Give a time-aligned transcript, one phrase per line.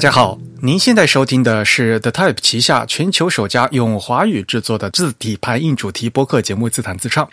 [0.00, 7.26] 大家好，您现在收听的是 The Type 旗下全球首家用华语制作的字体排印主题播客节目《自弹自唱》。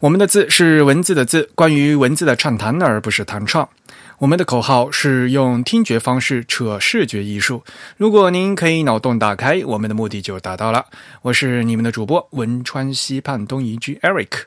[0.00, 3.68] 我们的字是文字的字，关于文字的畅谈，而不是弹唱。
[4.16, 7.62] 我们的口号是用听觉方式扯视觉艺术。
[7.98, 10.86] 如果您可以脑洞打开，我们的目的就达到了。
[11.20, 14.44] 我是你们的主播汶川西畔东移居 Eric，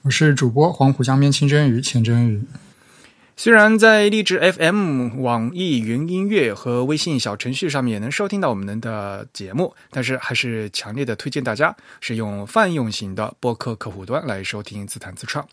[0.00, 2.42] 我是主播黄浦江边清蒸鱼清蒸鱼。
[3.34, 15.46] 虽然在荔枝 FM、网易云音乐和微信小程序上面也能收听到我们的节目，但是还是强烈的推荐大家使用泛用型的播客客户端来收听自弹自唱。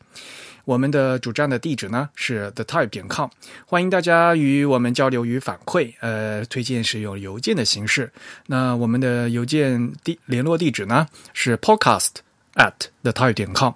[0.65, 3.27] 我们的主站的地址呢是 the type 点 com，
[3.65, 5.91] 欢迎大家与我们交流与反馈。
[5.99, 8.11] 呃，推荐使用邮件的形式。
[8.45, 12.17] 那我们的邮件地联络地址呢是 podcast
[12.55, 13.73] at the type 点 com。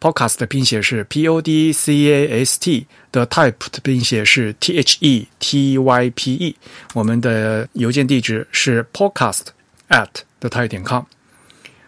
[0.00, 5.78] Podcast 的拼写是 p o d c a s t，的 type 的拼写是 t h e t
[5.78, 6.56] y p e。
[6.94, 9.46] 我们的邮件地址是 podcast
[9.88, 10.08] at
[10.40, 11.02] the type 点 com。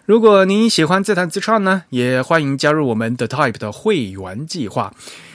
[0.06, 4.92] 如果您喜欢自弹自唱呢，也欢迎加入我们的 Type 的会员计划。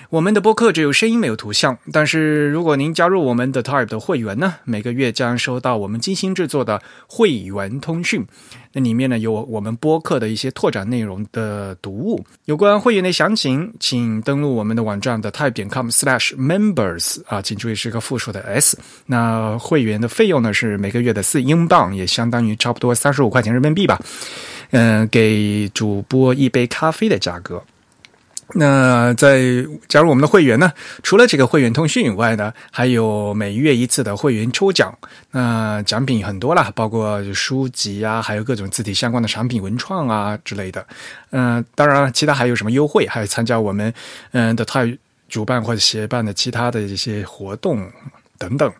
[0.10, 8.26] 我们的播客只有声音没有图像，但是如果您加入我们的 Type 的会员呢，每个月将收到我们精心制作的会员通讯。
[8.72, 12.24] 那里面呢有我们播客的一些拓展内容的读物。
[12.44, 18.78] 有关会员的详情，请登录我们的网站的 type 点 com slash members 啊，请注意是个复数的 s。
[19.06, 24.00] 那会员的费用呢是每个月的四英镑，也相当于差不多三十五块钱人民币吧。
[24.72, 27.64] 嗯，给主播一杯咖啡的价格。
[28.54, 29.42] 那在
[29.88, 34.96] 加入我们的会员呢，除了这个会员通讯以外呢，还有每月一次的会员抽奖。
[35.32, 40.86] 那奖品很多啦，包括书籍啊，还有各种字体相关的产品、文创啊之类的。
[41.32, 43.94] 嗯，当然了，其他还有什么优惠，还有参加我们
[44.32, 44.96] 嗯的泰
[45.28, 47.92] 主办或者协办的其他的一些活动
[48.38, 48.72] 等等。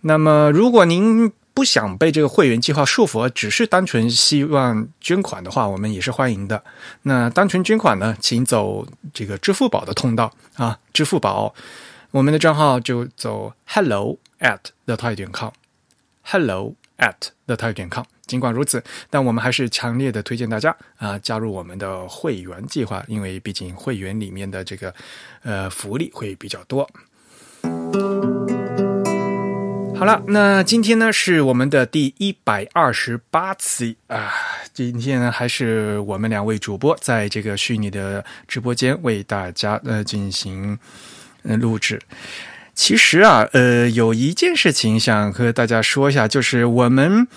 [0.00, 6.64] 那么，如果您不想被这个会员计划束缚，只是单纯希望捐款的话，我们也是欢迎的。
[7.02, 11.54] 那单纯捐款呢，请走这个支付宝的通道啊，支付宝，
[12.12, 18.04] 我们的账号就走 hello at the t i 点 com，hello at the t i 点 com。
[18.26, 24.94] 尽管如此，但我们还是强烈的推荐大家啊加入我们的会员计划，因为毕竟会员里面的这个
[25.42, 26.88] 呃福利会比较多。
[30.00, 34.32] 好了，那今天呢是我们的第一百二十八次啊。
[34.72, 40.78] 今天呢还是我们两位主播在这个虚拟的直播间为大家呃进行
[41.42, 42.00] 呃录制。
[42.74, 47.28] 其实啊，呃，有一件事情想和大家说一下，就是我们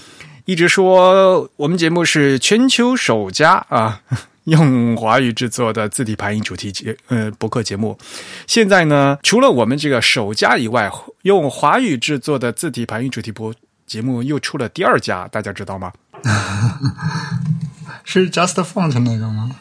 [0.46, 4.02] 一直说我们节目是全球首家啊。
[4.46, 7.98] 用华语制作的字体排音主题节呃博客节目，
[8.46, 13.54] 现在呢，除了我们这个首家以外，用华语制作的字体排音主题播
[13.86, 15.94] 节目又出了第二家，大家知道吗？
[18.04, 19.56] 是 Just Font 那个吗？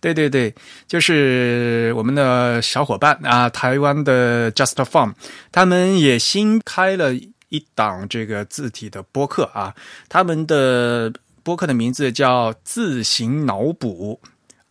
[0.00, 0.54] 对对对，
[0.88, 5.12] 就是我们的小伙伴啊，台湾的 Just Font，
[5.52, 9.74] 他们也新开了一档这个字体的播客啊，
[10.08, 11.12] 他们的。
[11.44, 14.18] 播客的名字叫“自行脑补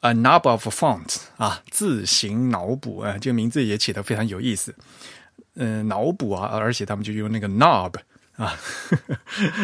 [0.02, 4.74] ”，A Knob of Fonts 啊，自行脑补啊，这个名字也起得非常有意思。
[5.56, 7.94] 嗯，脑补啊，而且他们就用那个 knob
[8.38, 8.58] 啊，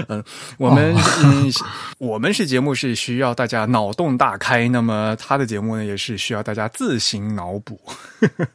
[0.08, 0.24] 嗯，
[0.59, 1.52] 我们嗯，
[1.98, 7.81] 我们是节目是需要大家脑洞大开，那么他的节目呢也是需要大家自行脑补。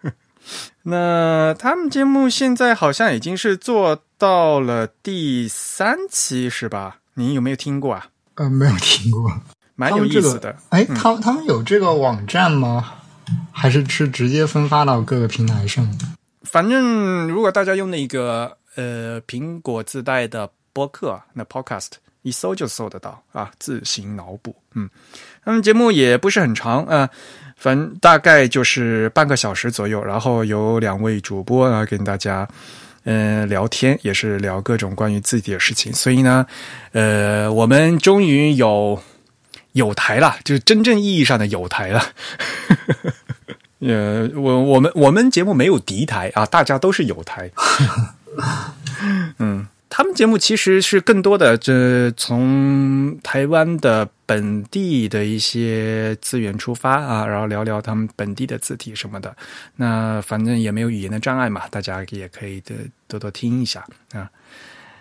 [0.85, 6.99] 那他们节目现在好像已经是做到了第三期，是吧？
[7.15, 8.07] 您有没有听过啊？
[8.37, 9.33] 呃，没有听过，
[9.77, 10.57] 蛮有意思的。
[10.71, 12.95] 哎，他他们有这个网站吗？
[13.53, 15.89] 还是是直接分发到各个平台上？
[16.43, 21.93] 反正如果大家用那个呃苹果自带的播客，那 Podcast
[22.23, 23.51] 一搜就搜得到啊。
[23.59, 24.91] 自行脑补，嗯，
[25.45, 27.09] 他们节目也不是很长啊，
[27.57, 32.49] 反正大概就是半个小时左右，然后有两位主播啊跟大家。
[33.05, 36.47] 嗯，聊天也是聊各种关于自己的事情，所以呢，
[36.93, 39.03] 呃，我们终于有
[39.73, 42.03] 有台了，就是真正意义上的有台了。
[43.81, 47.51] 呃，我我们我们节目没有敌台啊，大家都是有台。
[49.39, 49.67] 嗯。
[49.89, 59.37] 他们节目其实是更多的，这从台湾的本地的一些资源出发啊，然后聊聊他们本地的字体什么的。
[59.77, 62.75] 那反正也没有语言的障碍嘛，大家也可以的
[63.07, 64.29] 多多听一下啊。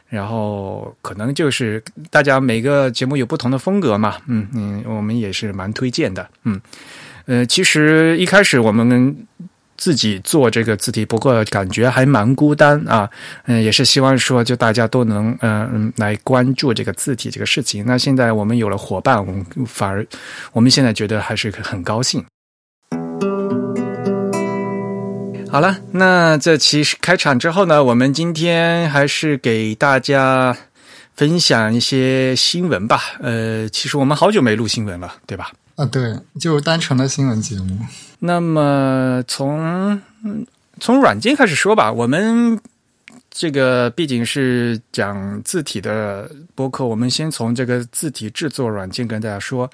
[0.10, 6.62] 然后可能就是大家每个节目有不同的风格嘛，嗯嗯，我们也是蛮推荐的，嗯
[7.26, 9.26] 呃，其实一开始我们
[9.78, 13.10] 自己做这个字体，不过感觉还蛮孤单啊。
[13.46, 17.84] 嗯，也是希望说，就大家都能嗯来关注这个字体这个事情。
[17.86, 20.06] 那现在我们有了伙伴，我们反而
[20.52, 22.24] 我们现在觉得还是很高兴。
[25.50, 30.58] 好了，那这期开场之后呢，我们今天还是给大家
[31.16, 33.02] 分享一些新闻吧。
[33.20, 35.52] 呃，其实我们好久没录新闻了，对吧？
[35.76, 37.78] 啊，对，就是单纯的新闻节目。
[38.26, 40.02] 那么从
[40.80, 42.58] 从软件开始说吧，我们
[43.30, 49.70] 这个毕竟是讲字体的播客，我们先从这个字体制作软件跟大家说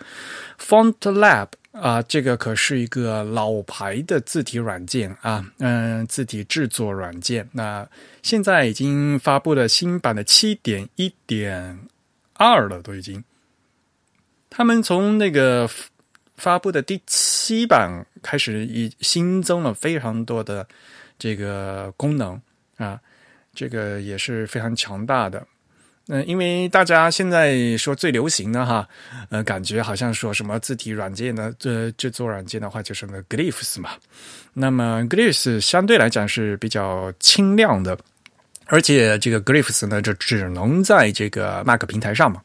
[0.60, 1.48] ，Font Lab。
[1.72, 7.48] 啊，这个可是一个老牌的字体软件啊，嗯，字体制作软件。
[7.52, 7.88] 那
[8.24, 11.80] 现在已经发布了新版的七点一点
[12.34, 13.24] 二了，都已经。
[14.50, 15.70] 他们从那个
[16.40, 20.66] 发布的第七版开始，已新增了非常多的
[21.20, 22.42] 这个功能
[22.78, 23.00] 啊，
[23.54, 25.46] 这个也是非常强大的。
[26.12, 28.88] 嗯，因为大家现在说最流行的哈，
[29.30, 33.92] 呃，感觉好像说什么字体软件的，这制作软件的话就是那个 Glyphs 嘛。
[34.54, 37.96] 那么 Glyphs 相对来讲是比较轻量的，
[38.66, 42.42] 而且这个 Glyphs 呢，就只能在这个 Mac 平台上嘛。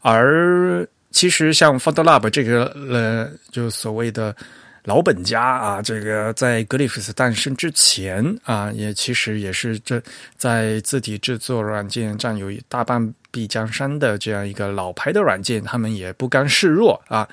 [0.00, 4.34] 而其实像 Fund Lab 这个呃，就所谓的。
[4.84, 10.02] 老本家啊，这个在 Glyphs 诞生之前啊，也其实也是这
[10.36, 17.28] 在字体制作软件占有大半壁江山的这样一个老牌的软件，他们也不甘示弱啊。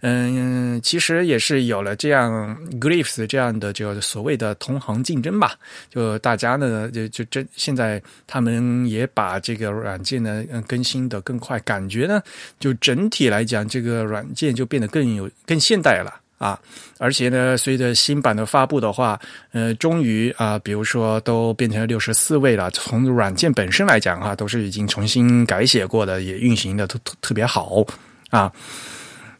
[0.00, 5.52] 嗯，其实也是有了这样 Glyphs 这样的就所谓的同行竞争吧。
[5.90, 12.22] 就大家呢，就就这现在他们也把这个软件呢更新的更快，感觉呢
[12.58, 16.22] 就整体来讲，这个软件就变得更有更现代了。
[16.44, 16.60] 啊，
[16.98, 19.18] 而且呢，随着新版的发布的话，
[19.52, 22.70] 呃，终于啊，比如说都变成了六十四位了。
[22.70, 27.82] 从软件本身来讲啊，都是已经重新改写过的，也运行的特特特别好
[28.28, 28.52] 啊。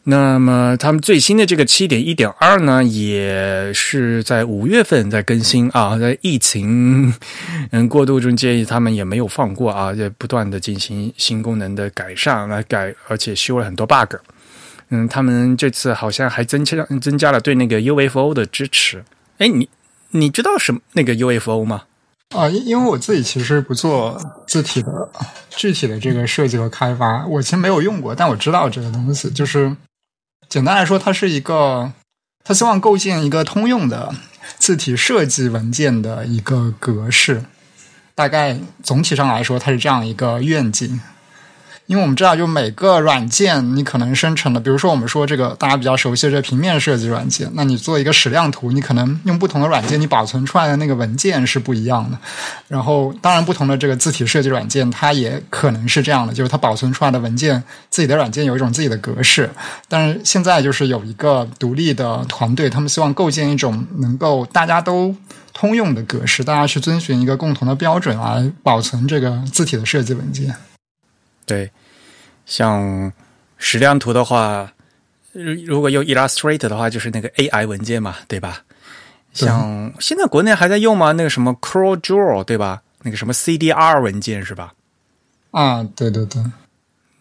[0.03, 7.13] 那么他们最新的这个七点一点二呢，也是在五月份在更新啊，在疫情
[7.71, 14.15] 嗯过渡中，建议他们也没有放过啊，也不断的进行新功能的改善来改，而且修了很多 bug。
[14.91, 19.05] 嗯，他们这次好像还增加增加了对那个 UFO 的支持。
[19.39, 19.69] 哎，你
[20.11, 21.85] 你知道什么那个 UFO 吗？
[22.35, 25.11] 啊，因因为我自己其实不做字体的
[25.51, 29.31] 具体的这个设计和开发，我其实没有用过，但我知道这个东西。
[29.31, 29.77] 就是
[30.49, 31.93] 简单来说，它是一个，
[32.43, 34.15] 他希望构建一个通用的
[34.59, 37.45] 字体设计文件的一个格式。
[38.17, 41.01] 大概总体上来说，它是这样一个愿景。
[41.87, 52.19] 因为我们知道，就每个软件你可能生成的，比如说我们说这个大家比较熟悉的这平面设计软件，那你做一个矢量图，你可能用不同的软件，你保存出来的那个文件是不一样的。
[52.69, 59.51] 然后，当然不同的这个字体设计软件，它也可能是这样的，就是它保存出来的文件，自己的软件有一种自己的格式。
[59.87, 65.15] 但是现在就是有一个独立的团队，他们希望构建一种能够大家都
[65.53, 70.55] 通用的格式，大家去遵循一个共同的标准来保存这个字体的设计文件。
[71.47, 71.71] 对，
[72.47, 73.13] 像
[73.59, 74.73] 矢量图的话，
[75.33, 78.63] 如果用 Illustrator 的话，就是那个 AI 文件嘛，对吧？
[79.33, 81.13] 像现在国内还在用吗？
[81.13, 82.83] 那个什么 CorelDRAW 对吧？
[83.03, 84.73] 那个什么 CDR 文件是吧？
[85.51, 86.43] 啊，对对对。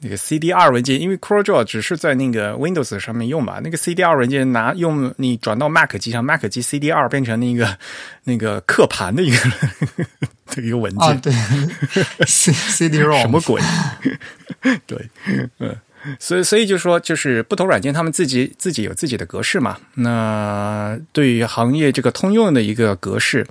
[0.03, 7.77] 那个 CDR 文件，因为 CorelDRAW 只是在那个 Windows 上面用嘛，那个 CDR 文件拿用你转到 Mac 机上，Mac 机 CDR 变成那个
[8.25, 9.37] 那个刻盘的一个
[10.61, 11.33] 一个文件啊，对
[12.25, 13.61] CDR 什么鬼？
[14.85, 15.09] 对，
[15.59, 15.75] 嗯。
[16.19, 19.77] 所以，所以就说，就是不同软件，他们自己自己有自己的格式嘛。
[19.95, 23.45] 那对于行业这个通用的一个格式，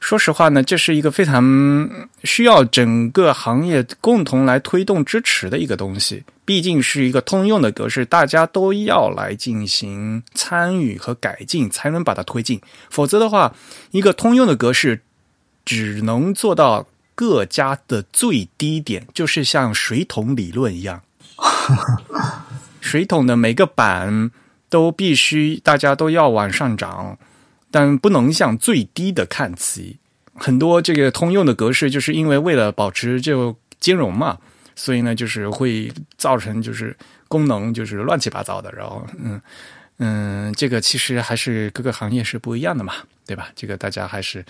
[0.00, 6.24] 说实话呢，这是一个非常需要整个行业共同来推动支持的一个东西。
[6.44, 12.60] 毕竟是一个通用的格式，大家都要来进行参与和改进，才能把它推进。
[12.88, 13.54] 否则的话，
[13.92, 15.00] 一个通用的格式
[15.64, 21.00] 只能做到各家的最低点，就是像水桶理论一样。
[22.80, 24.30] 水桶的每个板
[24.68, 27.18] 都必须大家都要往上涨，
[27.70, 29.98] 但不能向最低的看齐。
[30.34, 34.38] 很多这个通用的格式，就是因为为了保持就兼容嘛，
[34.74, 36.96] 所以呢，就是会造成就是
[37.28, 38.72] 功能就是乱七八糟的。
[38.72, 39.40] 然后，嗯
[39.98, 42.94] 嗯，这个其实还是各个行业是不一样的嘛，
[43.26, 43.48] 对吧？
[43.54, 44.42] 这个大家还是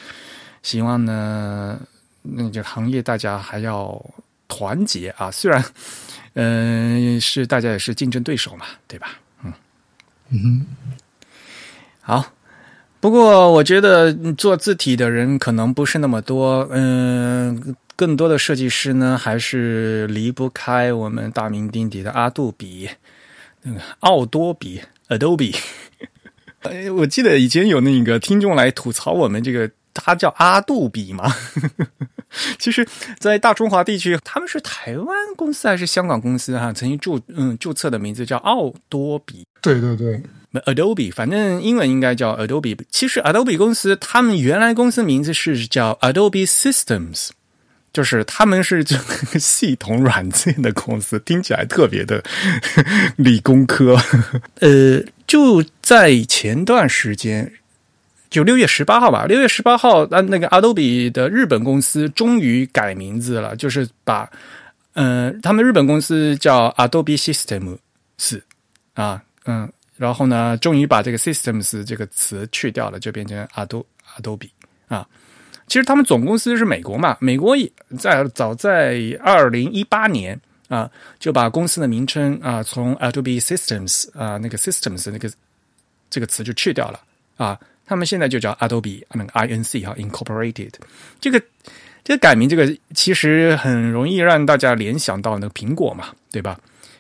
[0.63, 1.81] 希望呢，
[2.23, 4.01] 那个行业大家还要
[4.51, 5.65] 团结啊，虽然。
[6.35, 9.19] 嗯， 是大家也是竞争对手嘛，对吧？
[9.43, 9.53] 嗯
[10.31, 10.67] 嗯，
[12.01, 12.25] 好，
[13.01, 22.89] 不过我觉得做字体的人可能不是那么多，嗯，更多的设计师呢还是离不开我们大名鼎鼎的阿杜比，
[23.63, 25.57] 那个奥多比 Adobe。
[26.61, 31.33] 哎，我记得以前有那个听众来吐槽我们这个，他叫阿杜比嘛。
[32.61, 32.87] 其实，
[33.19, 36.73] 在大中华地区，他们是台湾公司还是香港公司哈？
[36.73, 39.45] 曾经注嗯注册的名字叫奥多比。
[39.61, 40.23] 对对对
[40.65, 42.79] ，Adobe，反正英文应该叫 Adobe。
[42.89, 47.31] 其实 Adobe 公司他们原来公司名字是叫 Adobe Systems，
[47.93, 52.23] 就是他们是这个系统软件的公司，听起来特别的
[53.17, 54.01] 理工科。
[54.61, 55.03] 呃。
[55.31, 57.53] 就在前段时间，
[58.31, 59.27] 就六月十八号吧。
[59.27, 64.31] 六月十八号，那那个 Adobe 的日本公司终于改名字了，就是把，
[64.95, 68.41] 嗯，他们日本公司叫 Adobe Systems，
[68.95, 73.85] 啊，嗯，然后呢，终于把这个 Systems 这个词去掉了，就变成 Ado
[74.17, 74.49] Adobe
[74.89, 75.07] 啊。
[75.67, 80.41] 其实他们总公司是美国嘛，美国也在早在二零一八年。
[80.71, 85.29] 啊，就把公司的名称啊，从 Adobe Systems 啊那个 Systems 那个
[86.09, 87.01] 这个词就去掉了
[87.37, 87.59] 啊，
[87.91, 90.73] 他们现在就叫 Adobe 那个 Inc 哈 Incorporated。
[91.21, 91.43] 这个
[92.05, 96.57] 这个改名，这个其实很容易让大家联想到那个苹果嘛，对吧？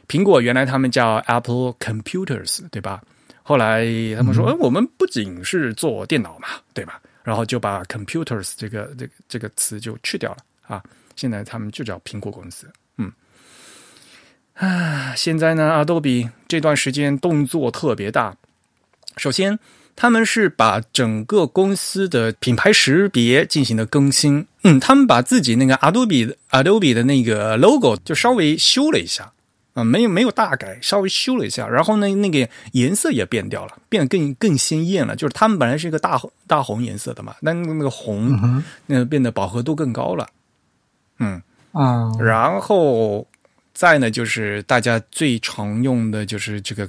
[0.08, 3.00] 苹果原来他们叫 Apple Computers，对吧？
[3.44, 3.84] 后来
[4.16, 7.00] 他们说，哎，我们不仅是做电脑嘛，对吧？
[7.22, 10.82] 然后就把 Computers 这个这个这个词就去掉了啊，
[11.14, 12.68] 现在他们就叫苹果公司。
[12.96, 13.12] 嗯
[14.54, 18.36] 啊，现在呢，Adobe 这段时间动作特别大。
[19.16, 19.56] 首先，
[20.00, 24.46] 他们是把整个公司的品牌识别进行了更新。
[24.62, 29.30] 嗯，他们把自己那个 Adobe Adobe 的那个 logo 就稍微修了一下
[29.74, 31.68] 啊，没有没有大改，稍微修了一下。
[31.68, 35.14] 然后呢，那个颜色也变掉了，变得更更鲜艳了。
[35.14, 40.26] 就是他们本来是一个大大红颜色的嘛，但那个红那变得饱和度更高了。
[41.18, 41.42] 嗯
[41.72, 43.26] 啊，然后。
[43.80, 46.86] 再呢，就是大家最常用的就是这个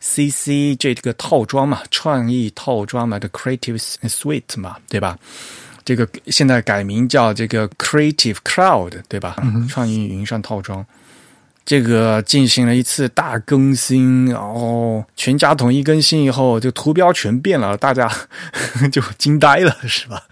[0.00, 5.16] C C 这个套装嘛，创意套装嘛的 Creative Suite 嘛，对吧？
[5.84, 9.36] 这个现在改名叫这个 Creative Cloud，对吧？
[9.68, 10.84] 创意云上套装，
[11.64, 18.10] 这个进行了一次大更新，然后全家统一更新以后，就图标全变了，大家
[18.90, 20.24] 就惊呆了，是吧？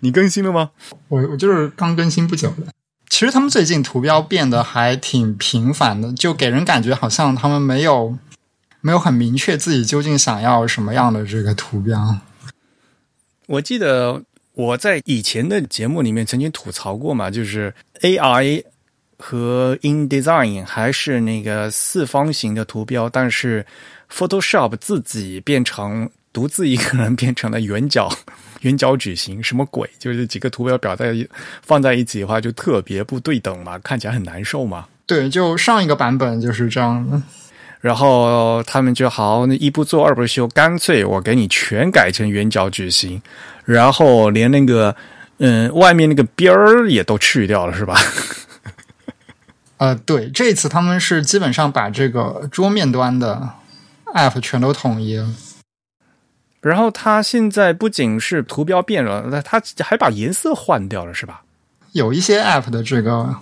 [0.00, 0.70] 你更新了吗？
[1.08, 2.72] 我我就是刚更新不久的。
[3.14, 8.18] 其实他们最近图标变得还挺频繁的，就给人感觉好像他们没有
[8.80, 12.18] 没有很明确自己究竟想要什么样的这个图标。
[13.46, 14.20] 我记得
[14.54, 18.64] 我在以前的节目里面曾经吐槽过嘛，就是 AI
[19.16, 23.64] 和 InDesign 还是那个四方形的图标，但是
[24.12, 28.10] Photoshop 自己变成独自一个人变成了圆角。
[28.64, 29.88] 圆角矩形什么鬼？
[29.98, 31.14] 就是几个图标表在
[31.62, 34.86] 放在一起的话，就特别不对等嘛，看起来很难受嘛。
[35.06, 37.22] 对，就上一个版本就是这样。
[37.80, 43.20] 然后他们就好，那一不做二不休，干脆我给你全改成圆角矩形，
[43.66, 44.96] 然后连那个
[45.36, 47.94] 嗯外面那个边儿也都去掉了，是吧？
[49.76, 53.50] 呃，对，这次他们是基本上把这个桌面端的
[54.14, 55.28] App 全都统一了。
[56.64, 61.42] 然后它现在不仅是图标变了，那它还把颜色换掉了，是吧？
[61.92, 63.36] 有一些 App 的这个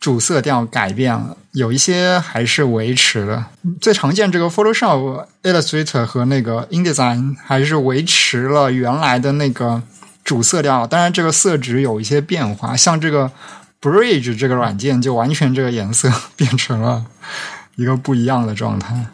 [0.00, 3.48] 主色调改变了，有一些还是维持了。
[3.80, 9.82] 最常见这个 Photoshop、Illustrator 和那个 InDesign 还是维持了原来的那个
[10.24, 12.74] 主色调，当然这个色值有一些变化。
[12.74, 13.30] 像这个
[13.82, 17.04] Bridge 这个软件就完全这个颜色变成了
[17.76, 19.06] 一个不一样的状态。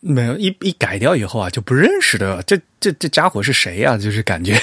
[0.00, 3.96] 没有一一改掉以后啊，就不认识的这这这家伙是谁呀？
[3.98, 4.60] 就是感觉，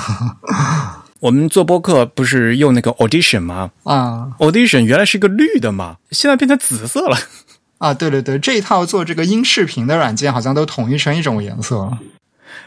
[1.20, 3.70] 我们做播客不是用那个 Audition 吗？
[3.84, 7.16] 啊，Audition 原来是个绿的嘛，现在变成紫色了。
[7.78, 11.96] 啊，对对对，这一套做这个音视频的软件好像都统一成一种颜色。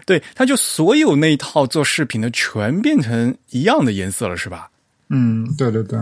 [0.05, 4.69] 对，他就所有那一套做视频的全变成一样的颜色了，是吧？
[5.09, 5.99] 嗯，对对对。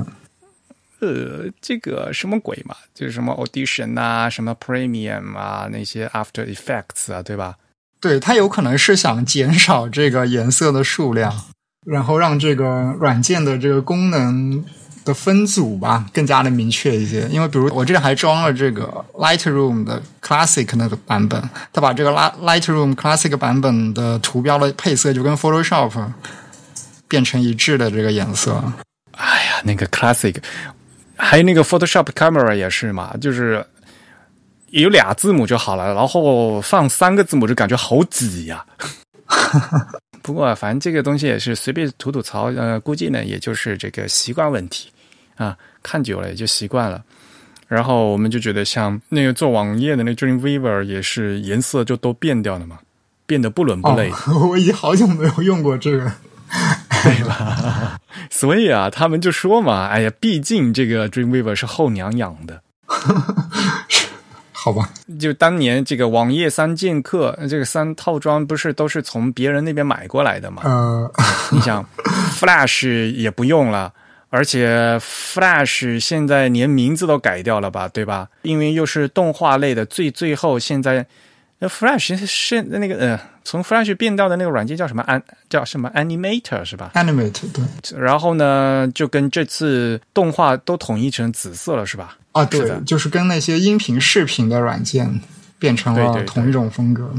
[1.02, 2.76] 呃，这个什么鬼嘛？
[2.94, 7.56] 就是什么 Audition 啊，什么 Premium 啊，那些 After Effects 啊，对吧？
[8.02, 11.34] 对，它有可能是想减少这个颜色的数量，
[11.86, 14.64] 然后让这个软件的这个功能
[15.06, 17.28] 的分组吧更加的明确一些。
[17.30, 21.42] 因为比如我这里还装了这个 Lightroom 的 Classic 那个版本，
[21.74, 26.12] 它把这个 Lightroom Classic 版本的图标的配色就跟 Photoshop
[27.08, 28.62] 变成一致的这个颜色。
[29.12, 30.36] 哎呀，那个 Classic。
[31.22, 33.64] 还有那个 Photoshop Camera 也是嘛，就是
[34.70, 38.66] 有俩字母就好了，然后放三个字母就感觉好挤呀。
[40.24, 44.90] 不过反正这个东西也是随便吐吐槽，呃，估计呢也就是这个习惯问题
[45.36, 47.04] 啊，看久了也就习惯了。
[47.68, 52.80] 然后我们就觉得像那个做网页的那 Dreamweaver 也是颜色就都变掉了嘛，
[53.26, 54.12] 变得不伦不类。
[54.50, 56.12] 我已经好久没有用过这个。
[57.04, 58.00] 对吧？
[58.30, 62.62] 所以啊，他们就说嘛，哎呀，毕竟这个 Dreamweaver 是后娘养的，
[64.52, 64.90] 好吧？
[65.20, 70.62] 就当年这个网页三剑客这个三套装不是都是从别人那边买过来的嘛？
[70.66, 71.12] 呃，
[71.52, 71.86] 你想
[72.38, 73.92] ，Flash 也不用了，
[74.30, 77.88] 而且 Flash 现在连名字都改掉了吧？
[77.88, 78.28] 对吧？
[78.44, 81.06] 因为又是动画类的，最最后现在。
[81.60, 85.04] 那 Flash 是那个呃，从 Flash 变到的那个软件叫什么？
[85.04, 88.00] 安叫什么 Animator 是吧？Animator 对。
[88.00, 92.18] 然后呢，就跟这次动画都统一成紫色了，是吧？
[92.32, 95.20] 啊，对，就是跟那些音频、视频的软件
[95.58, 97.14] 变成了同一种风格。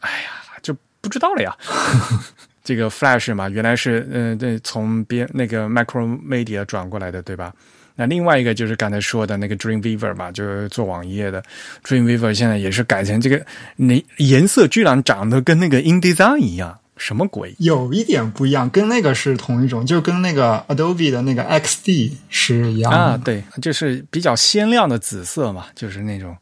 [0.00, 1.56] 哎呀，就不知道了呀。
[2.62, 7.52] 这个 Flash 嘛，原来是嗯，对，从别那个 Micromedia 转过来的，对吧？
[7.96, 11.42] 那另外一个就是刚才说的那个 Dreamweaver 吧，就是做网页的
[11.82, 13.44] Dreamweaver，现在也是改成这个，
[13.76, 17.54] 那颜色居然长得跟那个 InDesign 一样，什么鬼？
[17.58, 26.36] 有一点不一样，跟那个是同一种，就跟那个 Adobe 的那个 XD 是一样啊，对，就是比较鲜亮的紫色嘛，就是那种。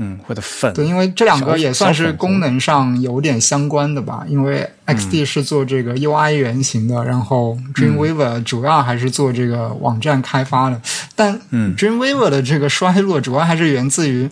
[0.00, 4.24] 嗯，或者粉对，因为这两个也算是功能上有点相关的吧。
[4.28, 10.80] 因为 XD 是做这个 UI 原型的，然后 Dreamweaver 主要还是做这个网站开发的。
[11.16, 14.30] 但 Dreamweaver 的这个衰落，主要还是源自于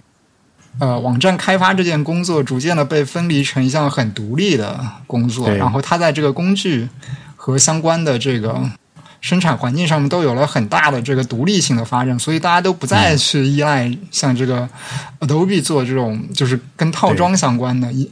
[0.78, 6.88] 呃，网站开发这件工作逐渐的被分离成一项很独立的工作，然后它在这个工具
[7.34, 8.70] 和相关的这个。
[9.20, 14.68] 生产环境上面都有了很大的这个独立性的发展，所以大家都不再去依赖像这个
[15.20, 18.10] Adobe 做这种就是跟套装相关的一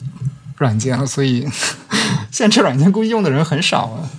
[0.58, 1.06] 软件了。
[1.06, 1.46] 所以
[2.32, 4.10] 现在这软件估计用的人很少了。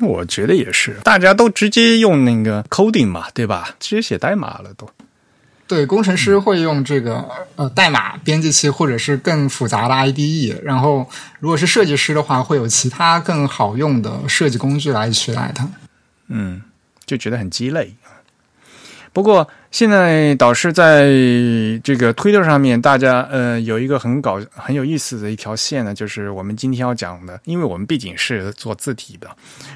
[0.00, 3.76] 我觉得也是，大家都直接用那个 coding 嘛，对吧？
[3.78, 4.90] 直接写代码了都。
[5.66, 7.24] 对，工程师会用这个
[7.56, 11.08] 呃代码编辑器或者是更复杂的 IDE，然后
[11.40, 15.66] 如果是设计师的话，会有其他更好用的设计工具来取代它。
[16.28, 16.62] 嗯，
[17.04, 17.94] 就觉得很鸡肋。
[19.12, 21.04] 不过现在导师在
[21.84, 29.30] 这个推特上面，大家呃有一个很搞很有意思的一条线呢，就是我们今天要讲的，因为我们毕竟是做字体的，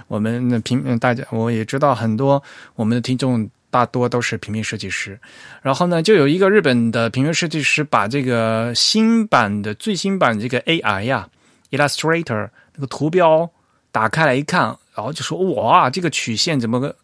[0.08, 2.42] 我们的平大家我也知道很多
[2.74, 5.16] 我们的听众大多都是平面设计师，
[5.62, 11.28] 然后呢，就有一个日本的平面设计师把这个新版的最新版这个 AI 呀
[11.70, 13.48] ，Illustrator 那个图标
[13.92, 14.76] 打开来一看。
[14.98, 16.96] 然后就说哇，这个曲线怎么个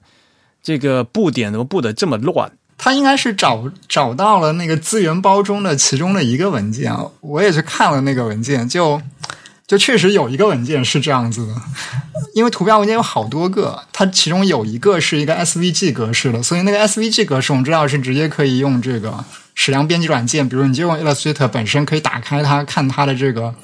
[0.60, 2.50] 这个布点怎么布的这么乱？
[2.76, 9.00] 他应该是找找到了那个资源包中的其中的一个文件，我也去看了那个文件，就
[9.64, 11.54] 就确实有一个文件是这样子的。
[12.34, 23.54] 因为图标文件有好多个，它其中有一个是一个 SVG 格式的，所以那个 SVG 格式我们知道是直接可以用这个矢量编辑软件，比如你就用 Illustrator 本身可以打开它看它的这个。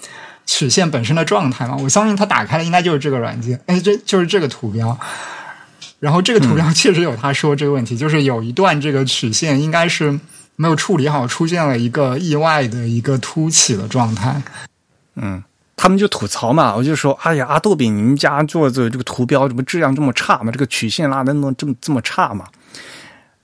[0.52, 4.98] 曲线本身的状态嘛，我相信它打开的应该就是这个软件，哎，这就是这个图标。
[6.00, 10.18] 然后这个图标确实有他说这个问题，就是有一段这个曲线应该是
[10.56, 14.42] 没有处理好，出现了一个意外的一个凸起的状态。
[15.14, 15.40] 嗯，
[15.76, 20.50] 他们就吐槽嘛，我就说，哎呀，阿杜比，你们家做的这个图标怎么质量这么差嘛？
[20.50, 22.46] 这个曲线拉的那么这么这么差嘛？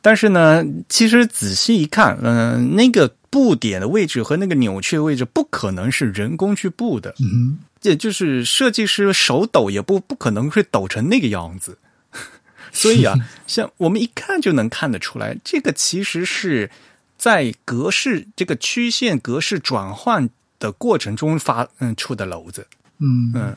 [0.03, 3.15] 但是呢，其实仔细一看，嗯，那个。
[3.37, 11.77] 布点的位置和那个扭曲的位置不可能是人工去布的，嗯，也就是设计师手抖也不不可能会抖成那个样子。
[12.73, 13.15] 所以啊，
[13.47, 16.71] 像我们一看就能看得出来，这个其实是
[17.19, 22.67] 在格式这个曲线格式转换的过程中发嗯出的篓子，
[23.01, 23.55] 嗯嗯。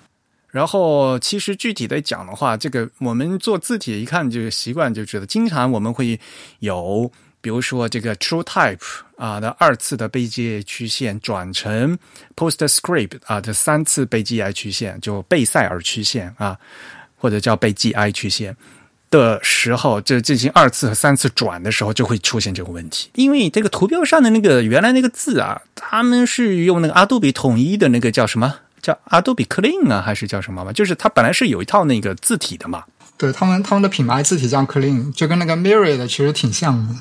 [0.50, 6.20] 然后其实具体的讲的话，这个我们做字体一看就习惯就知道，经常我们会
[6.60, 7.10] 有。
[7.42, 8.80] 比如说这个 True Type
[9.18, 11.98] 啊的二次的贝基 i 曲线转成
[12.36, 16.58] PostScript 啊的三次贝基 i 曲线，就贝塞尔曲线啊，
[17.16, 18.56] 或者叫贝 GI 曲线
[19.10, 23.10] 的时候，这进行二次和三次转的时候，就会出现这个问题。
[23.16, 30.72] 因为这个图标上的那个原来那个字啊，他们是用那个阿杜比统一的那个叫什么叫阿杜比 Clean 啊，还是叫什么嘛？
[30.72, 32.84] 就是它本来是有一套那个字体的嘛。
[33.18, 36.94] 对他们他们的品牌字体叫 Clean，就跟那个 Myriad 其实挺像的。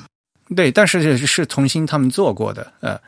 [0.55, 2.99] 对，但是是重新他们做过的，呃，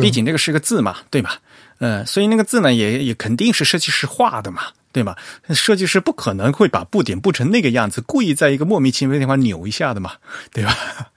[0.00, 1.40] 毕竟这个是个字嘛，对吧？
[1.78, 5.16] 呃，所以那个字呢，也也肯定是设计师画的嘛，对吧？
[5.50, 10.12] 设计师不可能会把布点布成那个样子，故意在一个莫名其妙的地方扭一下的嘛，
[10.52, 10.74] 对吧？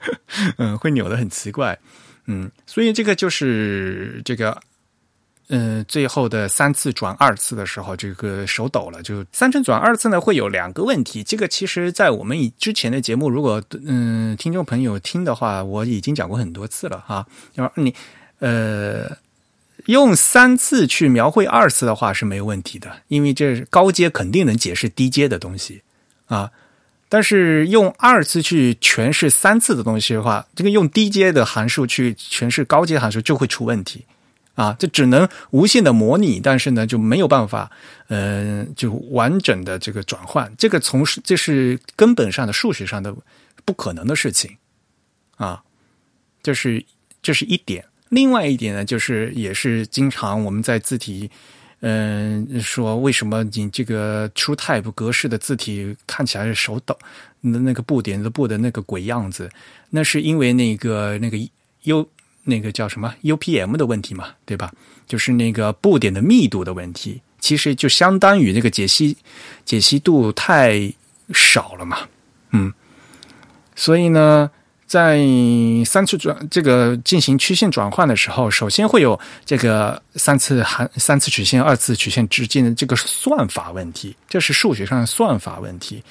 [0.58, 1.78] 嗯，会扭的很奇怪，
[2.26, 4.60] 嗯，所以这个就是这个
[5.52, 9.02] 嗯，最后的三次转二次的时候，这个手抖了。
[9.02, 11.24] 就三次转二次呢，会有两个问题。
[11.24, 17.26] 这个其实，在我们以之前的节目，如果嗯听众朋友听的话，我已经讲过很多次了哈。
[17.56, 17.96] 要你
[18.38, 19.18] 呃
[19.86, 25.82] 用三次去描绘二次的话是没有问题的，因为这高阶肯定能解释低阶的东西
[26.28, 26.52] 啊。
[27.10, 34.06] 但是用二次去诠释三次的东西的话，这个用低阶的函数去诠释高阶函数就会出问题。
[34.56, 37.72] 啊，这只能无限的模拟，但是呢就没有办法，
[38.08, 43.16] 呃，就完整的这个转换，这个从这是根本上的数学上的
[43.64, 44.58] 不可能的事情，
[45.38, 45.64] 啊，
[46.44, 46.84] 这是
[47.22, 47.86] 这是一点。
[48.10, 51.32] 另外一点呢，就是也是经常我们在字体，
[51.80, 57.00] 嗯，说为什么你这个 TrueType 格式的字体看起来是手抖，
[57.40, 59.50] 那那个布点的布的那个鬼样子，
[59.92, 61.38] 那是因为那个那个
[61.84, 62.10] U。
[62.50, 64.72] 那个叫什么 UPM 的问题嘛，对吧？
[65.08, 69.16] 就是那个布点的密度的问题，其实就相当于那个解析
[69.64, 70.92] 解析度太
[71.34, 72.00] 少了嘛，
[72.52, 72.74] 嗯。
[73.76, 74.52] 所以呢，
[74.86, 75.24] 在
[75.86, 86.04] 三次转这个进行曲线转换的时候，首先会有这个三次函三次曲线、二次曲线之间的这个算法问题，这是数学上的算法问题。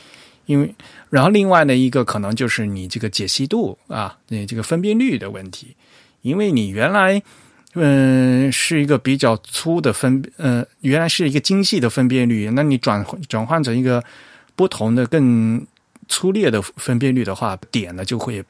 [0.47, 0.75] 因为，
[1.11, 5.77] 然后另外呢一个可能就是你这个解析度啊，你这个分辨率的问题。
[6.23, 7.23] 因为你原来，
[7.75, 14.03] 嗯，是一个比较粗的分，呃，原来是一个精细的分辨率，那你转转换成一个
[14.57, 15.65] 不同的、更
[16.09, 18.45] 粗略的分辨率的话，点呢就会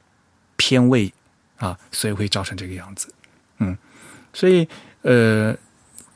[0.57, 1.13] 偏位
[1.57, 3.13] 啊，所以会造成这个样子。
[3.59, 3.77] 嗯，
[4.33, 4.67] 所以
[5.03, 5.55] 呃，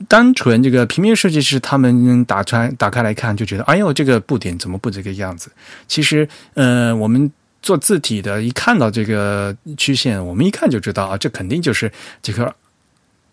[0.08, 5.52] 单纯这个平面设计师他们打穿打开来看，就觉得哎呦，这个布点怎么不这个样子？
[5.86, 7.30] 其实，呃，我们。
[7.62, 12.52] 做字体的，一看到这个曲线，我们一看就知道啊，这肯定就是这个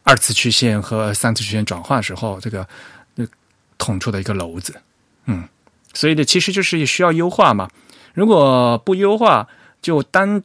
[0.03, 2.67] 二次曲线和三次曲线转换时候这个
[3.79, 4.79] 捅出的一个篓子。
[5.25, 5.47] 嗯，
[5.93, 7.67] 所以呢，其实就是需要优化嘛。
[8.13, 9.47] 如果不优化，
[9.81, 10.43] 就单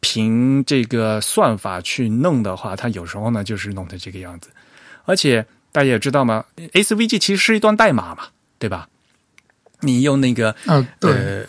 [0.00, 4.50] 凭这个算法去弄的话，它有时候呢就是弄成这个样子。
[5.04, 8.24] 而且大家也知道嘛，SVG 其实是一段代码嘛，
[8.58, 8.88] 对吧？
[9.80, 11.46] 你用那个嗯，对。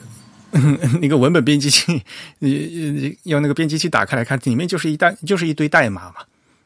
[1.01, 2.03] 那个文本编辑器，
[2.39, 6.17] 你用那个编辑器打开来看，里面就是一代，就是一堆代码嘛。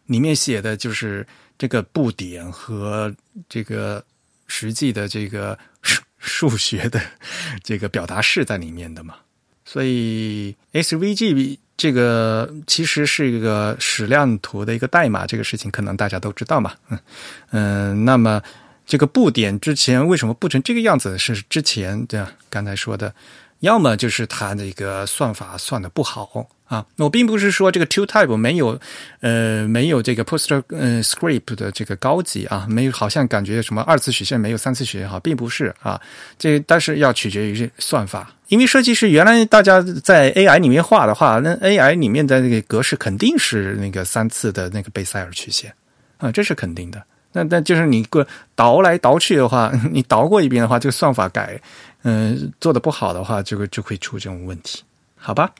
[0.07, 1.25] 里面写的就是
[1.57, 3.13] 这个布点和
[3.49, 4.03] 这个
[4.47, 6.01] 实际的这个数
[6.49, 7.01] 数学的
[7.63, 9.15] 这个表达式在里面的嘛。
[9.65, 16.73] 所以 SVG 这个其实是一个矢量图的一个代码，这个事情可能大家都知道嘛。
[16.89, 16.99] 嗯
[17.51, 18.41] 嗯，那么
[18.85, 21.17] 这个布点之前为什么布成这个样子？
[21.17, 23.13] 是之前这样刚才说的。
[23.59, 28.77] 要么就是它那个算法算的不好啊，我并不是说这个 two type 没有，
[29.21, 35.99] 呃，没有这个 Post 呃 Script 的这个高级啊，没有好像感觉什么二次曲线没有三次曲线好，并不是啊，
[36.37, 45.73] 这但是要取决于算法，因为设计师原来大家在 AI 里面画的话，那 AI 里面的那个格式肯定是那个三次的那个贝塞尔曲线
[46.17, 47.01] 啊，这是肯定的。
[47.37, 51.61] 那那就是你过倒来倒去的话，你倒过一遍的话，这个算法改。
[52.03, 54.81] 嗯，做的不好的话，这个就会出这种问题，
[55.17, 55.51] 好吧？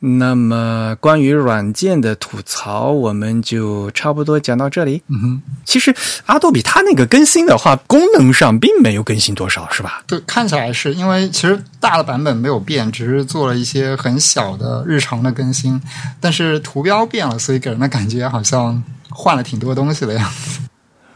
[0.00, 5.02] 那么关于软件的吐槽，我们就差不多讲到这里。
[5.08, 5.94] 嗯哼，其实
[6.26, 10.02] 阿杜比它那个更新的话，功能上并没有更新多少，是吧？
[10.06, 15.80] 对，看起来是因为其实大的版本没有变，只是做了一些很小的日常的更新，
[16.20, 20.60] 但是图标变了，所以给人的感觉好像换了挺多东西的样子。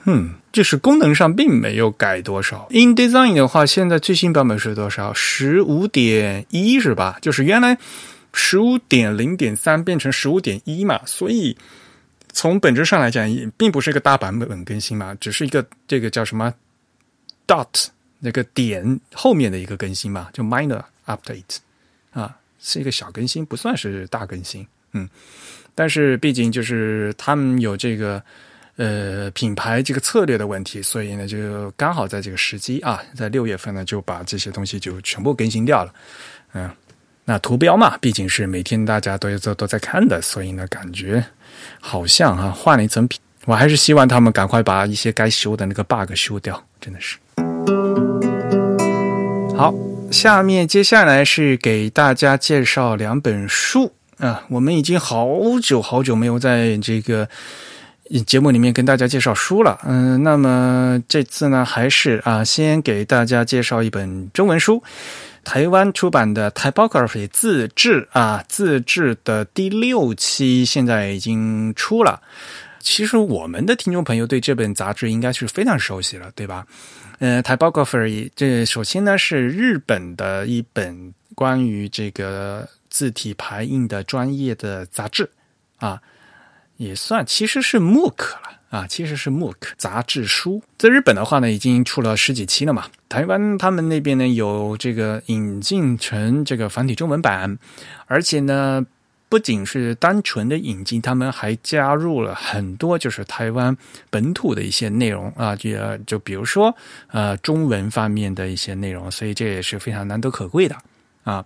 [0.09, 0.35] 嗯。
[0.51, 2.67] 就是功能上并没有改多少。
[2.71, 5.13] InDesign 的话，现在最新版本是多少？
[5.13, 7.19] 十五点一是吧？
[7.21, 7.79] 就是原来
[8.33, 11.57] 十五点零点三变成十五点一嘛，所以
[12.33, 16.53] 从本质上来讲，也并不是一个大版本更新嘛，只是一个这个叫什么
[17.47, 17.87] dot
[18.19, 21.59] 那个点后面的一个更新嘛，就 minor update
[22.11, 24.67] 啊，是一个小更新，不算是大更新。
[24.93, 25.09] 嗯，
[25.75, 28.21] 但是毕竟就是他们有这个。
[28.79, 35.93] 呃，品牌这个策略的问题，所以呢，就刚好在这个时机啊，在六月份呢，就把这些东西就全部更新掉了。
[36.53, 36.71] 嗯，
[37.25, 41.25] 那图标嘛，毕竟是每天大家都都都在看的，所以呢，感觉
[41.81, 43.19] 好像啊，换了一层皮。
[43.47, 47.19] 我还是希望他们赶快把一些该修的那个 bug 修掉，真的是。
[49.57, 49.75] 好，
[50.13, 55.29] 下面接下来是给大家介绍两本书啊，我们已经好
[55.61, 57.29] 久好久没有在这个。
[58.27, 64.83] 节目里面跟大家介绍书了，嗯，那么这次呢，还是啊，先给大家介绍一本中文书，
[65.45, 72.21] 台湾出版的《Typography》自制啊，自制的第六期现在已经出了，
[72.81, 76.67] 其实我们的听众朋友对这本杂志应该是非常熟悉了，对吧？
[77.19, 85.29] 呃，Typography 这首先呢是日本的一本关于这个字体排印的专业的杂志
[85.79, 86.01] 啊，
[86.79, 90.63] 也算其实是 MOOC 了啊，其实是 MOOC 杂志书。
[90.79, 92.87] 在日本的话呢，已经出了十几期了嘛。
[93.11, 97.59] 台湾他们那边呢有这个引进成这个繁体中文版，
[98.07, 98.87] 而且呢。
[99.31, 103.77] 不仅是单纯的引进，他们还加入了很多就是台湾
[104.09, 105.69] 本土的一些内容啊，就
[106.07, 106.75] 就比如说
[107.09, 110.75] 呃中文方面的一些内容，所以这也是非常难得可贵的
[111.29, 111.45] 啊。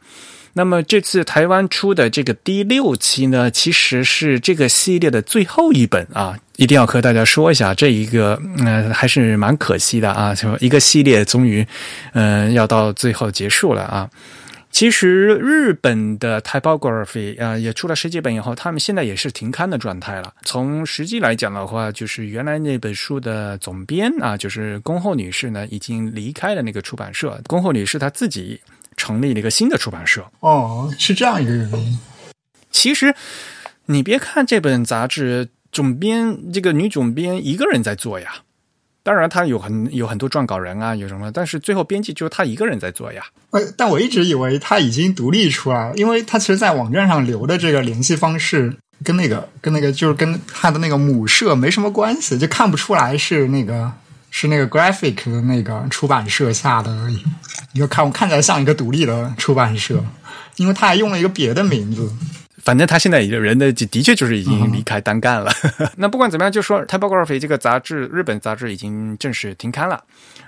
[0.54, 11.66] 那么这次台湾出的这个第六期呢，其实是这个系列的最后一本啊，一定要和大家说一下，这一个嗯还是蛮可惜的啊，就一个系列终于
[12.12, 14.08] 嗯要到最后结束了啊。
[14.70, 20.32] 其实日本的 typography 啊，也出了十几本以后，他们现在也是停刊的状态了。
[20.44, 27.38] 从实际来讲的话，就是原来那本书的总编啊，就是宫后女士呢，已经离开了那个出版社。
[27.46, 28.58] 宫后女士她自己
[29.02, 30.24] 成立了一个新的出版社。
[30.38, 31.98] 哦，是这样一个原因。
[32.70, 33.12] 其实
[33.86, 38.36] 你别看这本杂志总编这个女总编一个人在做呀。
[39.02, 41.32] 当然，她有很有很多撰稿人啊，有什么？
[41.32, 43.24] 但是最后编辑就是她一个人在做呀。
[43.50, 53.90] 呃，但我一直以为她已经独立出来了，因为她其实，在网站上留的这个联系方式，跟那个跟那个就是跟她的那个母社没什么关系，就看不出来是那个
[54.32, 57.22] 是那个 Graphic 的那个出版社下的而已。
[57.72, 60.04] 你就看我看起来像一个独立的出版社，
[60.56, 62.12] 因为他还用了一个别的名字。
[62.64, 65.52] 反正他现在人的的确就是已经离开单干了。
[65.96, 70.02] 那不管怎么样，就说《Typography》这个杂志，日本杂志已经正式停刊了。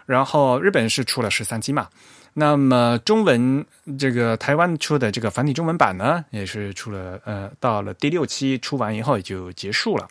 [0.07, 1.89] 然后日本是出了十三期嘛，
[2.33, 3.65] 那么中文
[3.99, 10.07] 这个台湾出的这个繁体中文版呢，也是出了呃，到了第六期出完以后也就结束了。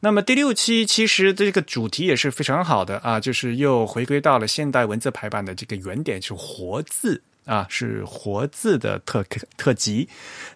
[0.00, 7.20] 那么第六期其实这个主题也是非常好的啊，就是又回归到了现代文字排版的这个原点，是活字。
[7.44, 9.24] 啊，是活字的特
[9.56, 10.06] 特辑。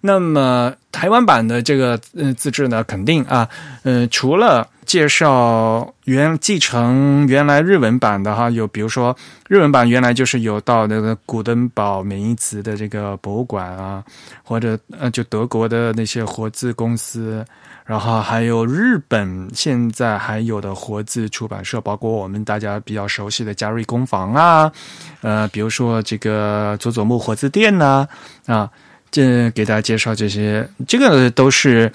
[0.03, 3.49] 那么台湾版的这个嗯自制呢，肯定啊，
[3.85, 9.17] 嗯，除了介绍原继承原来日文版的哈，有比如说
[9.49, 14.05] 日文版原来就是有到那个古登堡美因茨的这个博物馆啊，
[14.45, 17.43] 或者呃就德国的那些活字公司。
[17.85, 24.73] 然后还有日本现在还有的活字出版社，包括我们大家比较熟悉的嘉瑞工坊啊，
[25.21, 28.07] 呃，比如说这个佐佐木活字店呐，
[28.47, 28.71] 啊，
[29.11, 31.93] 这给大家介绍这些，这个都是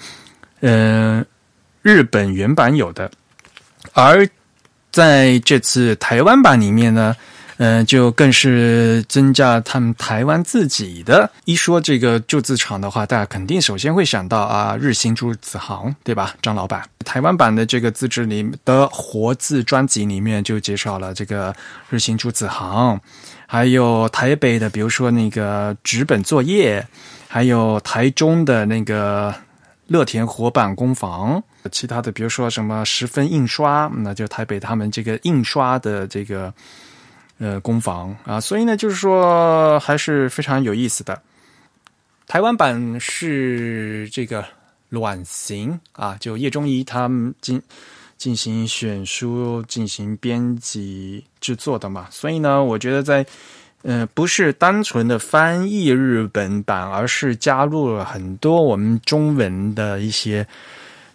[0.60, 1.24] 嗯
[1.82, 3.10] 日本原版有的，
[3.92, 4.28] 而
[4.92, 7.16] 在这次台湾版里面呢。
[7.58, 11.28] 嗯，就更是增加他们台湾自己的。
[11.44, 16.36] 一说这个铸字厂的话，大家肯定首先会想到啊，日新铸字行，对吧？
[16.40, 21.52] 张老板，台湾版的这个自制里的活字专辑里面就介绍了这个
[21.90, 23.00] 日新铸字行，
[23.48, 26.86] 还有台北的，比如说那个纸本作业，
[27.26, 29.34] 还有台中的那个
[29.88, 31.42] 乐田活版工坊，
[31.72, 36.54] 其他的比如说什么十分印刷，那就台北他们这个印刷的这个。
[37.38, 41.22] 呃，攻防啊，所以呢，就是说还是非常有意思的。
[42.26, 44.44] 台湾版是这个
[44.88, 47.62] 卵形啊，就叶中仪他们进
[48.16, 53.24] 进行选书、进行编辑制作的嘛，所以呢，我觉得在
[53.82, 60.46] 呃，不是单纯的翻译日本版，而是加入了很多我们中文的一些。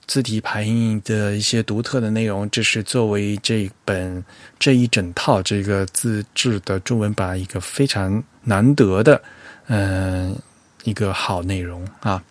[0.06, 4.24] 字体排印的一些独特的内容，这是作为这本
[4.60, 9.22] 这一整套这个自制的中文版一个非常难得的，
[9.68, 10.36] 嗯，
[10.84, 12.22] 一个好内容啊。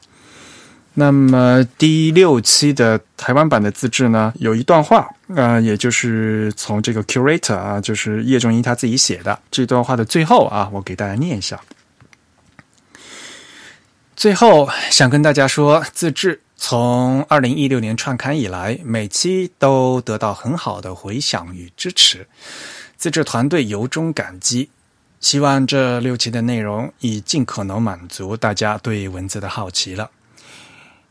[0.94, 11.58] 那么第六期的台湾版的自制呢，有一段话，呃，也就是从这个 curator 啊，就是叶仲英他自己写的这段话的最后啊，我给大家念一下。
[14.14, 16.40] 最后想跟大家说，自制。
[16.64, 22.28] 从二零一六年创刊以来，每期都得到很好的回响与支持，
[22.96, 24.70] 自制团队由衷感激。
[25.18, 30.12] 希望这六期的内容已尽可能满足大家对文字的好奇了。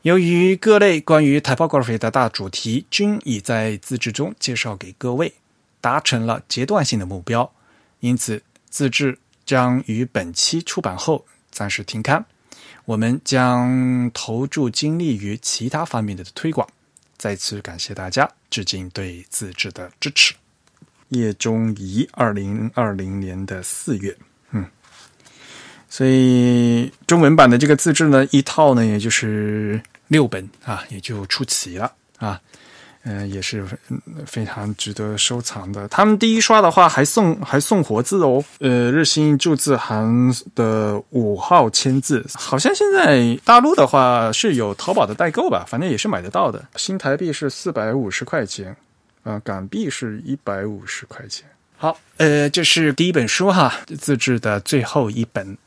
[0.04, 5.34] 由于各类关于 typography 的大主题均已在自制中介绍给各位，
[5.82, 7.52] 达成了阶段性的目标，
[8.00, 12.26] 因此自制将于本期出版后暂时停刊。
[12.92, 16.68] 我们将投注精力于其他方面的推广。
[17.18, 20.34] 再次感谢大家，致敬对自制的支持。
[21.08, 24.14] 叶中仪，二零二零年的四月，
[24.52, 24.66] 嗯，
[25.88, 32.42] 所以中文版的这个自制呢，一套呢，也就是六本啊，也就出齐了啊。
[33.04, 33.66] 嗯，也是
[34.28, 35.88] 非常值得收藏的。
[35.88, 46.64] 他们第一刷的话还送还送活字哦，呃，日新铸字行的五号签字，好像现在大陆的话是有淘宝的代购吧，反正也是买得到的。
[46.76, 48.76] 新台币是四百五十块钱，
[49.24, 51.48] 啊，港币是一百五十块钱。
[51.78, 55.58] 好，呃，这是第一本书哈，自制的最后一本。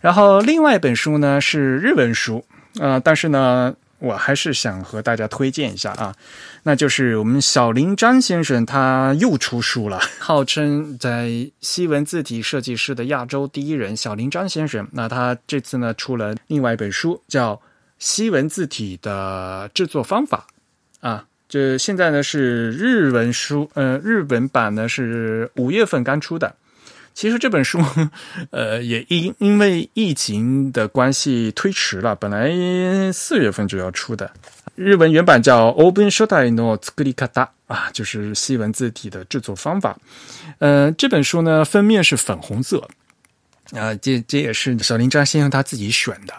[0.00, 2.44] 然后另外一本书呢是日文书，
[2.78, 3.74] 啊，但是呢。
[3.98, 6.14] 我还是想和大家推荐一下啊，
[6.62, 14.86] 那就是我们小林张先生他又出书了， 号称在西文字体设计师的亚洲第一人小林张先生。
[14.92, 17.54] 那他这次呢出了另外一本书，叫
[17.98, 20.46] 《西文字体的制作方法》
[21.08, 26.54] 啊，这现在呢是日文书，呃，日本版呢是五月份刚出的。
[27.16, 27.82] 其实这本书，
[28.50, 34.30] 呃，也因因为疫情的关系推迟了，本来四月份就要出的。
[34.74, 37.28] 日文原版叫《Open Shotai no Tsukurikata》
[37.68, 39.96] 啊，就是西文字体的制作方法。
[40.58, 42.86] 呃，这本书呢，封面是粉红色，
[43.72, 46.34] 啊，这这也是小林章先生他自己选的。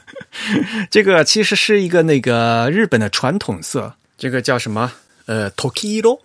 [0.92, 4.92] 这个其实是一个那个日本的传统色，这个叫什么？
[5.24, 6.20] 呃，Tokiro。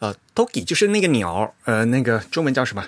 [0.00, 2.84] 呃，toki 就是那个鸟，呃，那个中文叫什么？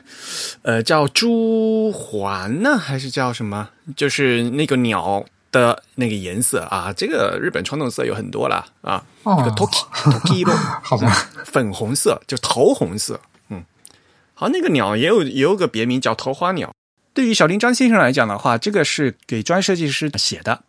[0.62, 3.68] 呃，叫朱鹮呢，还是叫什么？
[3.94, 6.92] 就是那个鸟的那个颜色啊。
[6.96, 9.05] 这个日本传统色有很多了啊。
[9.25, 13.20] 那个 toki，toki 咯 好吧，粉红色就桃红色。
[13.51, 13.62] 嗯，
[14.35, 16.72] 好，那个鸟也有也有个别名叫桃花鸟。
[17.12, 20.62] 对于小林张先生来讲的话，这个是给专业设计师写的。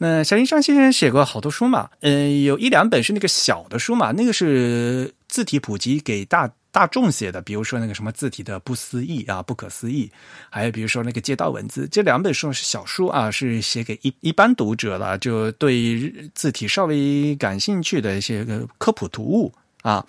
[0.00, 10.08] 那小林张先生写过好多书嘛，嗯，有一两本是那个小的书嘛，那个是字体普及给大大众写的，比如说那个什么字体的不思议啊，不可思议，
[10.50, 20.06] 还有比如说那个街道文字，这两本书是小书啊，是写给一一般读者了，就对字体稍微感兴趣的一些个科普读物啊，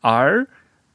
[0.00, 0.44] 而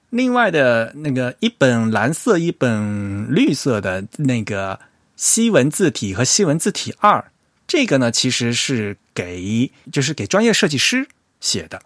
[0.09, 4.77] 另外的那个一本蓝色，一本绿色的那个
[5.15, 7.23] 西文字体和西文字体二。
[7.65, 11.07] 这个呢，其实是给就是给专业设计师
[11.39, 11.81] 写的。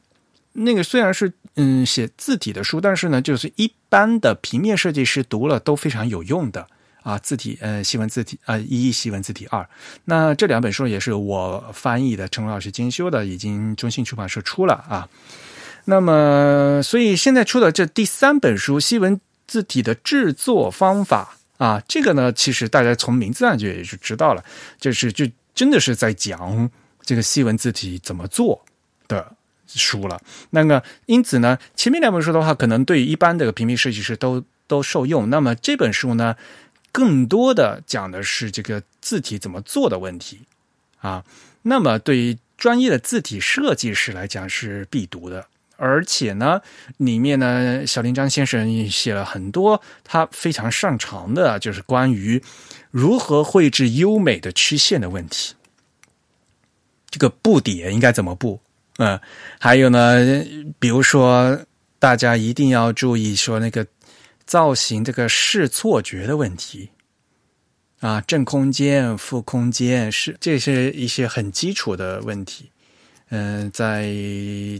[0.60, 6.68] 那个虽然是嗯写字体的书，但是呢，就是一般的平面设计师读了都非常有用的
[7.04, 7.16] 啊。
[7.20, 9.70] 字体呃西文字体啊一西文字体二，
[10.06, 15.08] 那这两本书也是我翻译的，陈老师监修的，已经中信出版社出了啊。
[15.86, 24.44] 那么，所以现在出的这第三本书《西文字体的制作方法》啊，这个呢，其实大家从名字上就也就知道了，
[24.80, 25.28] 就是就。
[25.58, 26.70] 真的是在讲
[27.02, 28.64] 这个西文字体怎么做
[29.08, 30.22] 的书了。
[30.52, 35.32] 那个，因此呢，前面两本书的话，可能对一般的平面设计师都都受用。
[35.32, 36.36] 那么这本书呢，
[36.92, 40.42] 更多的讲的是这个字体怎么做的问题
[41.00, 41.26] 啊。
[41.64, 45.48] 那么对于专业的字体设计师来讲是必读的。
[45.78, 46.62] 而且呢，
[46.98, 52.42] 里面呢，小林章先生写了很多他非常擅长的，就是关于
[52.92, 55.54] 如何绘制优美的曲线的问题。
[57.10, 58.60] 这个布点应该怎么布？
[58.98, 59.20] 嗯，
[59.60, 60.44] 还有呢，
[60.80, 61.60] 比如说
[62.00, 63.86] 大家一定要注意说那个
[64.46, 66.90] 造型这个视错觉的问题
[68.00, 72.72] 啊，正空间、负空间是这是一些很基础的问题。
[73.30, 74.10] 嗯，在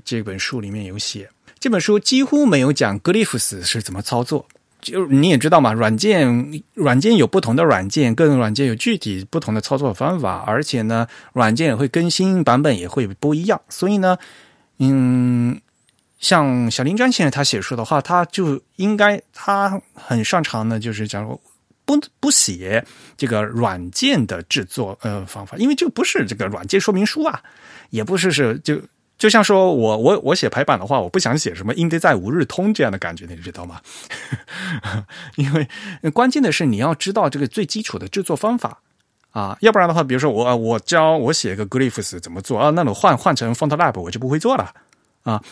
[0.06, 1.30] 这本书里面有写，
[1.60, 4.46] 这本书几乎没有讲 Glyphs 是怎么操作。
[4.80, 13.60] 就你也知道嘛，软件软件有不同的软件，各种软件有具体不同的操作方法，而且呢，软件也会更新，版本也会不一样。
[13.70, 14.18] 所以呢，
[14.78, 15.60] 嗯，
[16.20, 21.42] 像小林章先生他写书的话，他就应该他很擅长的，就是假如
[21.84, 22.86] 不不写
[23.18, 27.42] 这个软件的制作呃方法，因为这不是这个软件说明书啊。
[27.90, 28.82] 也不是是就
[29.18, 33.82] 就像说我我我写排版的话，我不想写什么应得在五日通这样的感觉，你知道吗？
[35.38, 35.68] 因为
[36.12, 38.80] 关键的是你要知道这个最基础的制作方法
[39.32, 44.72] 啊，要不然的话，比如说我我教我写个 Glyphs 怎么做啊，那我换换成 FontLab 我就不会做了
[45.24, 45.44] 啊。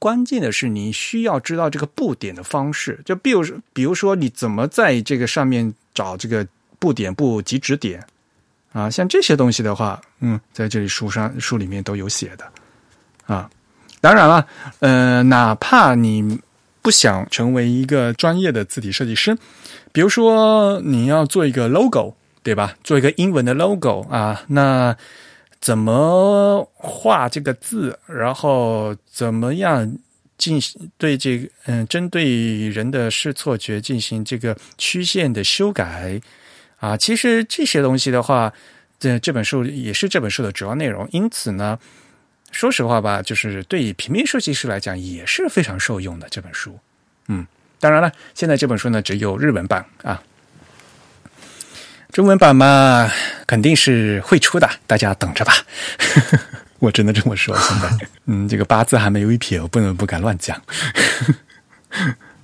[0.00, 6.46] 关键的是你需要知道这个布点的方式，就比如比如说你怎么在这个上面找这个
[6.78, 8.04] 布点布及指点。
[8.72, 12.48] 啊，像这些东西的话，嗯，在这里书上书里面都有写的，
[13.26, 13.50] 啊，
[14.00, 14.46] 当然了，
[14.78, 16.38] 呃，哪怕你
[16.80, 19.36] 不想成为一个专业的字体设计师，
[19.90, 22.14] 比如说你要做一个 logo，
[22.44, 22.76] 对吧？
[22.84, 24.96] 做一个英文的 logo 啊，那
[25.60, 29.92] 怎么画这个字，然后怎么样
[30.38, 36.20] 进行对这个嗯，针对人的视错觉进行这个曲线的修改。
[36.80, 38.52] 啊，其实这些东西的话，
[38.98, 41.08] 这这本书也是这本书的主要内容。
[41.12, 41.78] 因此呢，
[42.50, 46.78] 说实话吧，就是对于平面设计师来讲也是非常受用的这本书。
[47.28, 47.46] 嗯，
[47.78, 50.22] 当然了，现在这本书呢只有日文版啊，
[52.10, 53.08] 中文版嘛
[53.46, 55.52] 肯定是会出的，大家等着吧。
[56.80, 60.58] 我真的这么说，现在，嗯，这个八字还没有一撇，我不能不敢乱讲。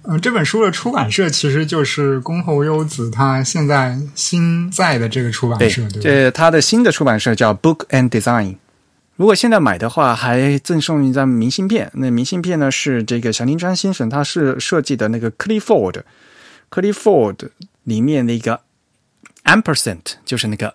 [0.09, 8.57] 嗯，这本书的出版社其实就是宫后优子，他现在新在的这个出版社，对这他的新的出版社叫 Book and Design。
[9.17, 11.91] 如果现在买的话，还赠送一张明信片。
[11.95, 17.49] 那明信片呢，是这个小林川先生他是设计的那个 Clifford，Clifford
[17.85, 18.61] 里面的一个
[19.45, 20.73] ampersand，就是那个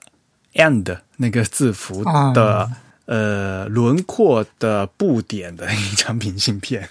[0.55, 2.03] and 那个字符
[2.33, 2.69] 的
[3.05, 6.89] 呃轮廓的布点的一张明信片。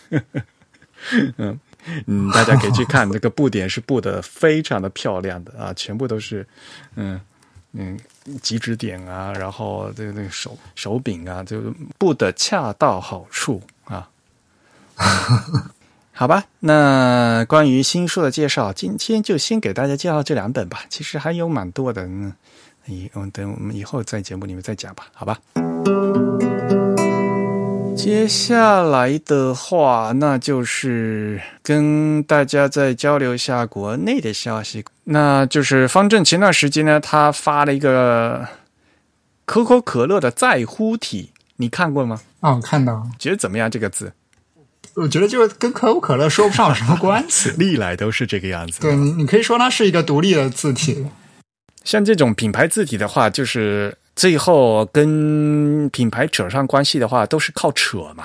[1.37, 1.59] 嗯。
[2.07, 6.47] 嗯，大家可以去看，这个布点是布的非常的漂亮的啊， 全部都是，
[6.97, 7.21] 嗯
[7.73, 7.99] 嗯，
[8.43, 11.61] 极指点啊，然后这个那个手手柄啊，就
[11.99, 14.09] 布的恰到好处啊。
[16.13, 20.85] 好吧，那关于新书的介绍，今天就先给大家介绍这两本吧。
[20.91, 22.35] 其实还有蛮多的，嗯，
[22.85, 25.41] 以等我们以后在节目里面再讲吧，好吧。
[28.03, 34.83] 接下来的话，那就是跟大家再交流一下国内的消息。
[35.05, 38.49] 那就是方正前段时间呢，他发了一个
[39.45, 42.23] 可口可乐的在乎体，你看过吗？
[42.41, 43.07] 啊哦，看到。
[43.19, 43.71] 觉得怎么样？
[43.71, 44.15] 这个字？
[44.95, 48.81] 我觉得就跟可口可乐说不上什么关系，历来都是这个样子。
[48.81, 51.07] 对你，你可以说它是一个独立的字体。
[51.85, 53.99] 像这种品牌字体的话，就是。
[54.17, 58.25] 最后跟品牌扯上关系的话，都是靠扯嘛，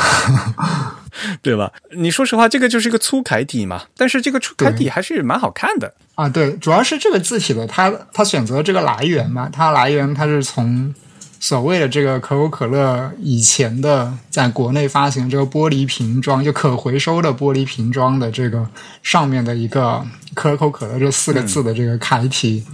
[1.42, 1.70] 对吧？
[1.96, 6.28] 你说实话，这个就是一个粗楷体嘛，但是这个粗楷体还是蛮好看的啊。
[6.28, 10.94] 对，主要是这个字体的，它它选择这个来源嘛，它来源它是从
[11.38, 18.66] 所谓的这个可口可乐以前的在国内发行这个玻璃瓶装，就可回收的玻璃瓶装的这个
[19.02, 20.02] 上面的一个
[20.34, 22.64] 可口可乐这四个字的这个楷体。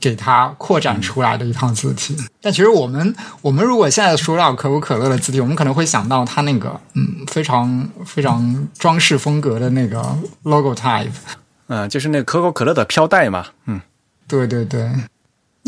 [0.00, 11.10] 给它扩展出来的一套字体，但其实我们我们如果现在说到可口可乐的字体，我们可能会想到它那个嗯非常非常装饰风格的那个 logo type，
[11.68, 13.80] 嗯，就是那个可口可乐的飘带嘛，嗯，
[14.28, 14.90] 对对对。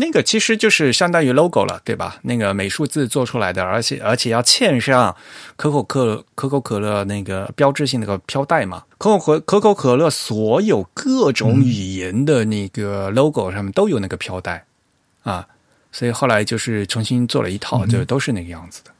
[0.01, 2.15] 那个其实就是相当于 logo 了，对吧？
[2.21, 5.13] 那个美术字做出来的，而且而且要嵌上
[5.57, 8.81] 可口可可口可乐那个标志性那个飘带嘛。
[8.97, 14.63] 可口可可口可乐所有各种语言的那个 logo 上面都有那个飘带
[15.23, 15.45] 啊，
[15.91, 18.91] 所以后来就是重新做了一套，就都是那个样子的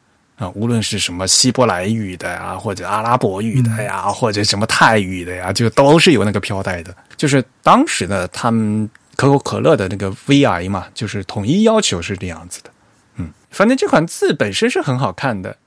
[0.45, 0.51] 啊。
[0.53, 6.93] 无论是什么希伯来语的呀，或者阿拉伯语的呀，或者什么泰语的呀，就都是有那个飘带的。
[7.15, 8.89] 就是当时的他们。
[9.19, 12.69] 可口可乐的那个 VI 嘛，就是统一要求是这样子的，
[13.17, 15.57] 嗯，反正这款字本身是很好看的，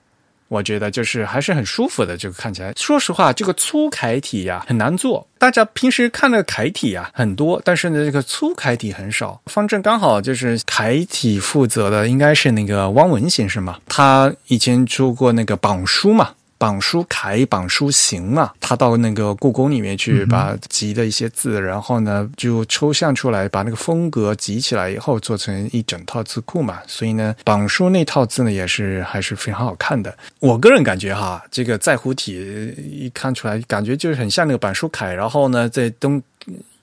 [0.49, 2.73] 我觉得就是还是很舒服的，就看起来。
[2.75, 9.39] 说实话，这个粗楷体呀很难做，大家平时看的楷体呀很多，但是呢，这个粗楷体很少。
[9.45, 16.31] 方正刚好就是楷体负责的，应该是那个汪文先生嘛，他以前出过那个榜书嘛。
[16.63, 26.79] 榜书楷、榜书行嘛，他到那个故宫里面去，把集的一些字，然后呢就抽象出来，把那个风格集起来以后，做成一整套字库嘛。
[26.87, 30.17] 所以呢，榜书那套字呢也是还是非常好看的。
[30.39, 32.33] 我个人感觉哈，这个在乎体
[32.79, 36.23] 一看出来，感觉就是很像那个榜书楷，然后呢在东。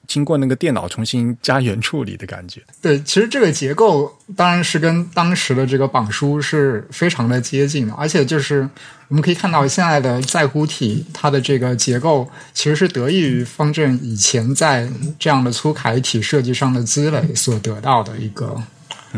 [0.07, 2.59] 经过那个电脑重新加原处理的感觉。
[2.81, 8.67] 对，其实这个结构当然是跟当时的这个榜书是非常的接近的，而且就是
[9.09, 14.89] 我们可以看到现在的在乎体，它的这个结构其实是得益于方正以前在
[15.19, 18.55] 这样的粗楷体设计上的积累所得到的一个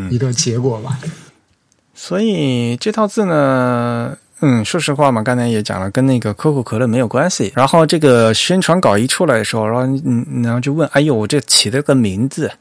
[0.10, 0.98] 一个结果吧。
[1.94, 4.18] 所以这套字呢。
[4.44, 7.54] 嗯，说实话嘛，刚才也讲了，跟那个可口可乐没有关系。
[7.56, 12.52] 然后这个宣传稿一出来的时候，然后嗯，然后就问：“哎呦，我这起了个名字，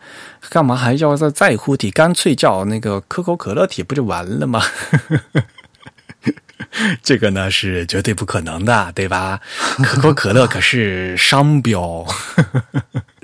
[0.50, 1.90] 干嘛还叫在在乎体？
[1.90, 4.62] 干脆叫那个可口可乐体，不就完了吗？”
[7.02, 9.40] 这个呢是绝对不可能的，对吧？
[9.82, 12.06] 可口可乐可是商标。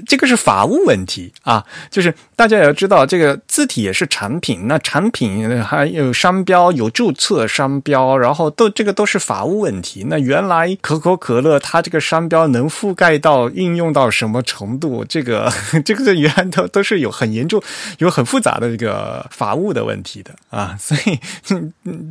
[0.04, 10.04] 这个是法务问题啊，就是大家也要知道，这个字体也是产品，那产品还有商标，有注册商标，然后都这个都是法务问题。
[10.08, 15.04] 那原来可口可乐它这个商标能覆盖到应用到什么程度？
[15.04, 15.50] 这个
[15.84, 17.62] 这个原来都都是有很严重、
[17.98, 21.18] 有很复杂的这个法务的问题的啊，所以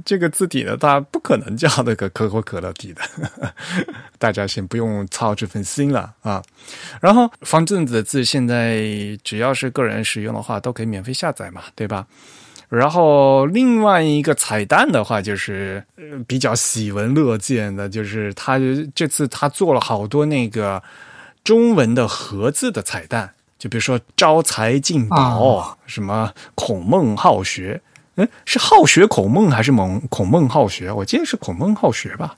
[0.03, 3.01] 这个字体呢，它不可能叫那个可口可乐体的，
[4.17, 6.41] 大家先不用操这份心了啊。
[6.99, 7.29] 然后
[7.75, 7.95] 方正。
[7.95, 8.83] 的字现在
[9.23, 12.05] 只要是个人使用的话，都可以免费下载嘛，对吧？
[12.67, 18.59] 然后另外一个彩蛋的话，就是呃比较喜闻乐见的，就是他
[18.95, 20.81] 这次他做了好多那个
[21.43, 27.79] 中文的盒子的彩蛋，就比如说招财进宝，啊什么孔孟好学，
[28.15, 30.91] 嗯，是好学孔孟还是蒙孔孟好学？
[30.91, 32.35] 我记得是孔孟好学吧。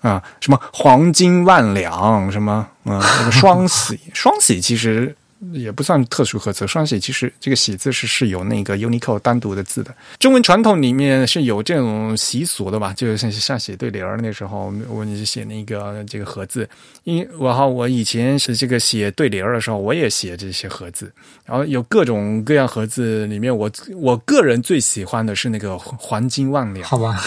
[0.00, 5.14] 啊，什么黄金万两，什么啊，那个双喜，双喜其实
[5.52, 9.94] 也不算特殊盒子，双喜其实这个喜字是是有那个 Unicode 单独的字的。
[10.18, 12.92] 中文传统里面是有这种习俗的吧？
[12.92, 16.68] 就像像写对联儿那时候，我你写那个这个盒字，
[17.04, 21.10] 因我哈我以前是这个写对联儿的时候，我也写这些盒字，
[21.46, 26.86] 然后有各种各样盒子里面，我我个人最喜欢的是那个黄金万两。
[26.86, 27.22] 好吧，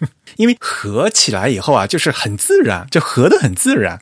[0.36, 4.00] 因为合起来以后啊，就是很自然，就合的很自然。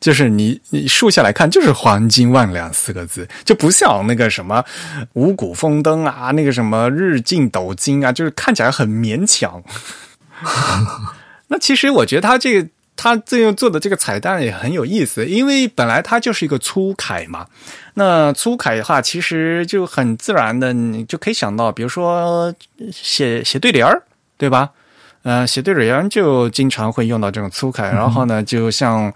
[0.00, 4.64] 就是你你竖下来看，就是“黄金万两”四个字，就不像那个什么
[5.14, 9.60] 五谷丰登啊，那个什么日进斗金啊，就是看起来很勉强。
[11.48, 17.48] 那其实我觉得他这个他这样做的这个彩蛋也很有意思，因为本来它就是一个粗楷嘛。
[17.94, 22.54] 那粗楷的话，其实就很自然的，你就可以想到，比如说
[22.92, 24.00] 写写对联儿，
[24.38, 24.70] 对吧？
[25.24, 29.12] 呃，写对联就经常会用到这种粗楷，然后呢，就像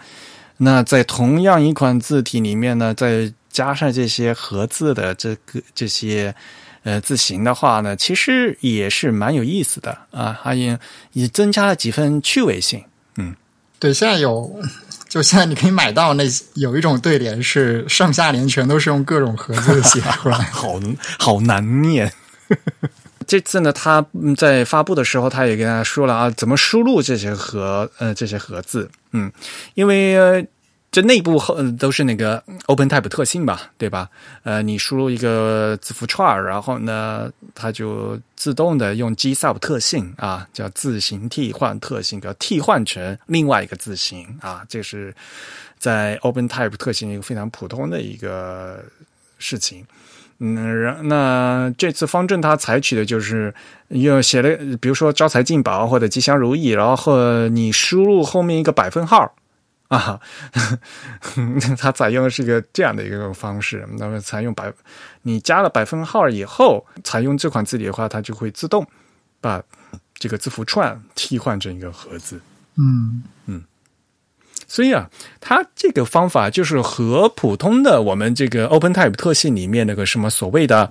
[0.59, 6.35] 那在同样一款字体里面呢，再加上这些合字的这个这些
[6.83, 10.79] 呃字形的话呢，其实也是蛮有意思的啊，还也
[11.12, 12.85] 也增加了几分趣味性。
[13.16, 13.35] 嗯
[13.79, 14.61] 对，现在有，
[15.09, 20.39] 就现在你可以买到那有一种对联是上下联全都是用各种合字写出来。
[20.53, 20.81] 好
[21.18, 22.12] 好难念。
[23.27, 24.05] 这次呢，他
[24.37, 29.31] 在发布的时候，他也跟大家说了啊，怎么输入这些盒呃这些盒字，嗯，
[29.75, 30.47] 因为、
[30.91, 34.11] 这内部后都是那个 OpenType 特性吧，对吧？
[34.43, 45.14] 呃，你输入一个字符串儿，然后呢，它就自动的用 GSUB 特性啊，叫字形替换特性，给替换成另外一个字形啊，这是
[45.79, 48.85] 在 OpenType 特性一个非常普通的一个
[49.39, 49.83] 事情。
[50.39, 53.55] 嗯，然那这次方正它采取的就是
[53.89, 59.35] 又写了，比如说招财进宝或者吉祥如意，然后你输入后面一个百分号
[59.89, 60.18] 啊，
[61.78, 63.87] 它采用的是一个这样的一个方式。
[63.99, 64.72] 那么采用百，
[65.22, 68.87] 你加了百分号以后，采用这款字体的话，它就会自动
[69.41, 69.62] 把
[70.14, 72.41] 这个字符串替换成一个盒子。
[72.76, 73.22] 嗯，
[74.73, 80.91] 所以啊，它这个方法就是和普通的我们这个 OpenType 特性里面那个什么所谓的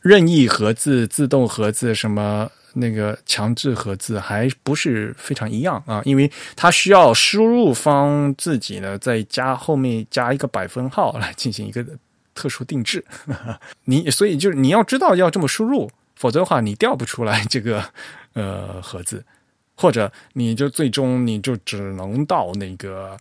[0.00, 11.84] 任意盒子、自动盒子、什么那个强制盒子还不是非常一样啊，因为它需要输入方自己呢再加后面加一个百分号来进行一个
[12.34, 13.04] 特殊定制。
[13.84, 17.84] 你所以就是你要知道要这么输入，否则的话你调不出来这个
[18.32, 19.22] 呃盒子。
[19.80, 23.16] 或者你就最终你就只能到那个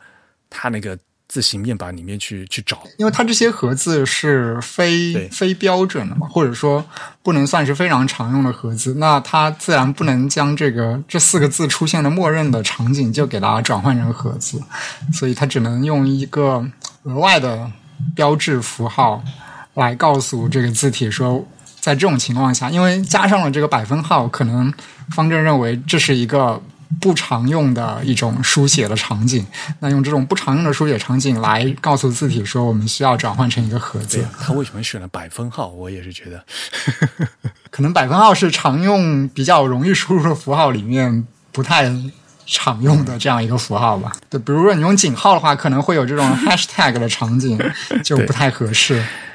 [0.50, 0.98] 它那个
[1.28, 2.82] 字形面板里面去去找。
[2.98, 6.84] 因为它这些盒子是非非标准的嘛，或者说
[7.22, 14.60] 不能算是非常常用的盒子，那它自然不能将这个这四个字出现的默认的场景就给它转换成盒子，
[15.14, 16.66] 所以它只能用一个
[17.04, 17.72] 额外的
[18.16, 19.22] 标志符号
[19.74, 21.46] 来告诉这个字体说，
[21.80, 24.74] 在这种情况下，因为加上了这个百分号，可能
[25.12, 26.62] 方正认为这是一个
[27.00, 29.46] 不常用的一种书写的场景。
[29.80, 34.26] 那用这种不常用的书写场景来告诉字体说，我们需要转换成一个盒子。
[34.40, 35.68] 他为什么选了百分号？
[35.68, 36.44] 我也是觉得，
[37.70, 41.90] 可能百分号是常用、比较容易输入的符号里面不太
[42.46, 44.12] 常用的这样一个符号吧。
[44.30, 47.58] 对，比如说你用井号的话，可能会有这种 hashtag 的场景，
[48.04, 49.04] 就不太合适。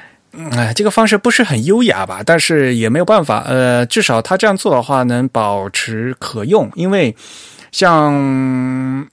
[0.51, 2.21] 哎，这个方式不是很优雅吧？
[2.25, 3.43] 但是也没有办法。
[3.45, 7.15] 呃，至少他这样做的话，能保持可用，因为
[7.71, 8.13] 像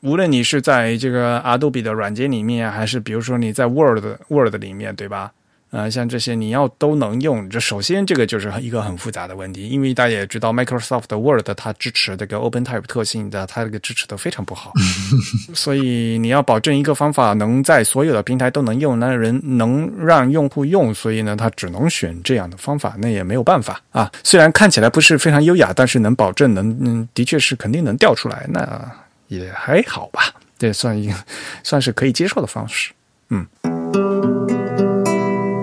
[0.02, 5.32] 无论你是在这个 Adobe 的软件里面，还是比如说你在 Word Word 里面，对吧？
[5.70, 14.72] 呃，像这些你要都能用，这首先这个就是一个很复杂的问题，因为大家也知道 Microsoft Word 它支持这个 OpenType 特性的，它这个支持的非常不好，
[15.54, 24.10] 所以你要保证一个方法能在所有的平台都能用，那人能让用户用，所以呢，他只能选这样的方法，那也没有办法啊。
[24.24, 28.92] 虽然看起来不是非常优雅，但是能保证能，嗯，的确是肯定能调出来，那
[29.28, 31.14] 也还好吧，这算一个
[31.62, 32.90] 算是可以接受的方式，
[33.28, 33.46] 嗯。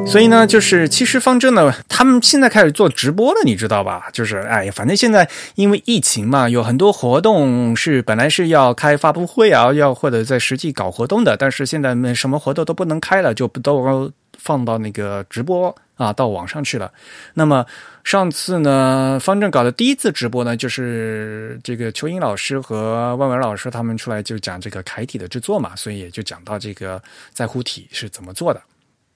[0.09, 4.09] 所以呢，就是其实方正呢，他们现在开始做直播了，你知道吧？
[4.13, 16.91] 就是哎，反正现在因为疫情嘛，有很多活动是本来是要开发布会啊，要或者在实际搞活动的，但是现在什么活动都不能开了，就不都放到那个直播啊，到网上去了。
[17.33, 17.65] 那么
[18.05, 26.99] 上次呢，方正搞的第一次直播呢，就是这个邱英老师和万文老师他们出来就讲这个楷体的制作嘛，所以也就讲到这个
[27.33, 28.61] 在乎体是怎么做的。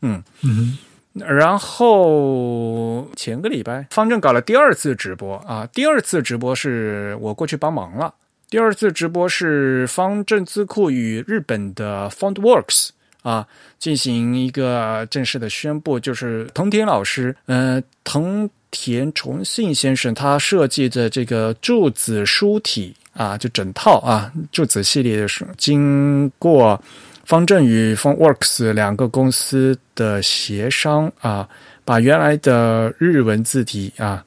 [0.01, 0.77] 嗯嗯，
[1.13, 8.13] 然后前个礼拜方正搞了第二次直播啊，第二次直播是我过去帮忙了。
[8.49, 12.89] 第二次直播是方正字库与日本的 FontWorks。
[13.23, 13.45] 啊，
[13.77, 26.83] 进行一个正式的宣布，就是藤田老师，呃，藤田重信先生他设计的这个柱子书体啊，就整套啊柱子系列的是经过
[27.25, 31.47] 方正与 FontWorks 两个公司的协商啊，
[31.85, 34.23] 把原来的日文字体啊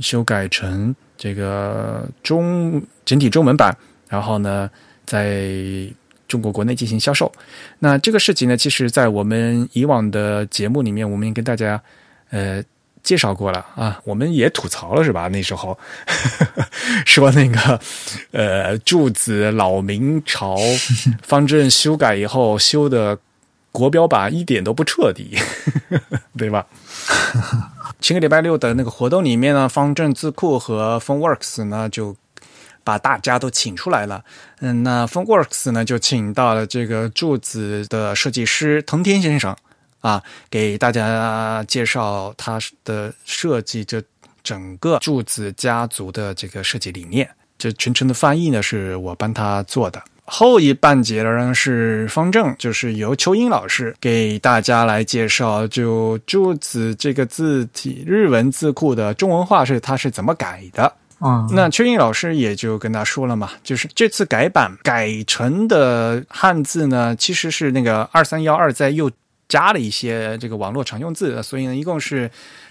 [0.00, 3.76] 修改成这个中简体中文版，
[4.08, 4.70] 然后呢，
[5.04, 5.48] 在
[6.26, 7.30] 中国国内进行销售，
[7.78, 11.80] 那这个事情呢，其实，在我们以往的节目里面，我们也跟大家
[12.30, 12.62] 呃
[13.04, 15.28] 介绍过了啊，我们也吐槽了是吧？
[15.28, 15.78] 那时候
[17.06, 17.78] 说那个
[18.32, 20.56] 呃柱子老明朝
[21.22, 23.16] 方正修改以后修的
[23.70, 25.36] 国标版一点都不彻底，
[26.36, 26.66] 对吧？
[28.00, 32.16] 前个礼拜六的那个活动里面呢，方正字库和 PhoneWorks 呢就。
[32.86, 34.22] 把大家都请出来了，
[34.60, 39.56] 嗯，那 PhoneWorks 呢就请到了这个柱子的设计师藤田先生
[40.04, 44.02] 啊，给大家介绍他的设计这
[44.42, 47.26] 整个柱子家族的这个设计理念。
[47.56, 50.02] 这全程的翻译呢是我帮他做的。
[50.26, 60.84] 后一半节呢是方正，就是由邱英老师给大家来介绍，就柱子这个字体日文字库的中文化是他是怎么改的。
[61.20, 69.10] 啊，那邱英老师也就跟他说了嘛，就是这次改版改成的汉字呢，其实是那个二三幺二在又
[69.54, 72.28] 加了一些这个网络常用字，所以呢，一共是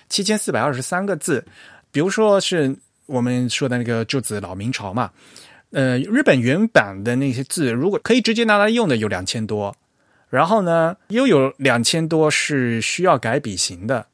[0.10, 1.42] 七千四百二十三个字。
[1.94, 2.76] 比如说是
[3.06, 5.10] 我们说的那个柱子老明朝嘛，
[5.72, 9.74] 呃，日本原版的那些字，如果可以直接拿来用的有两千多，
[10.30, 14.06] 然后呢，又有两千多是需要改笔型的。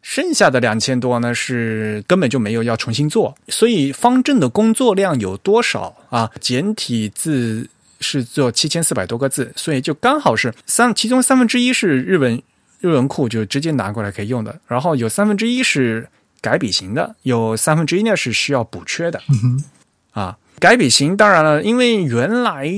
[0.00, 6.30] 剩下的两千多呢，是根本就没有要重新做，所以方正的工作量有多少啊？
[6.40, 7.68] 简体字
[8.00, 12.42] 是做七千四百多个字，所以就刚好是三，其中三分之一是日文
[12.80, 16.08] 日文库就直接拿过来可以用的，然后有三分之一是
[16.40, 19.20] 改笔型的，有三分之一呢是需要补缺的。
[20.12, 22.68] 啊，改笔型当然了，因为原来。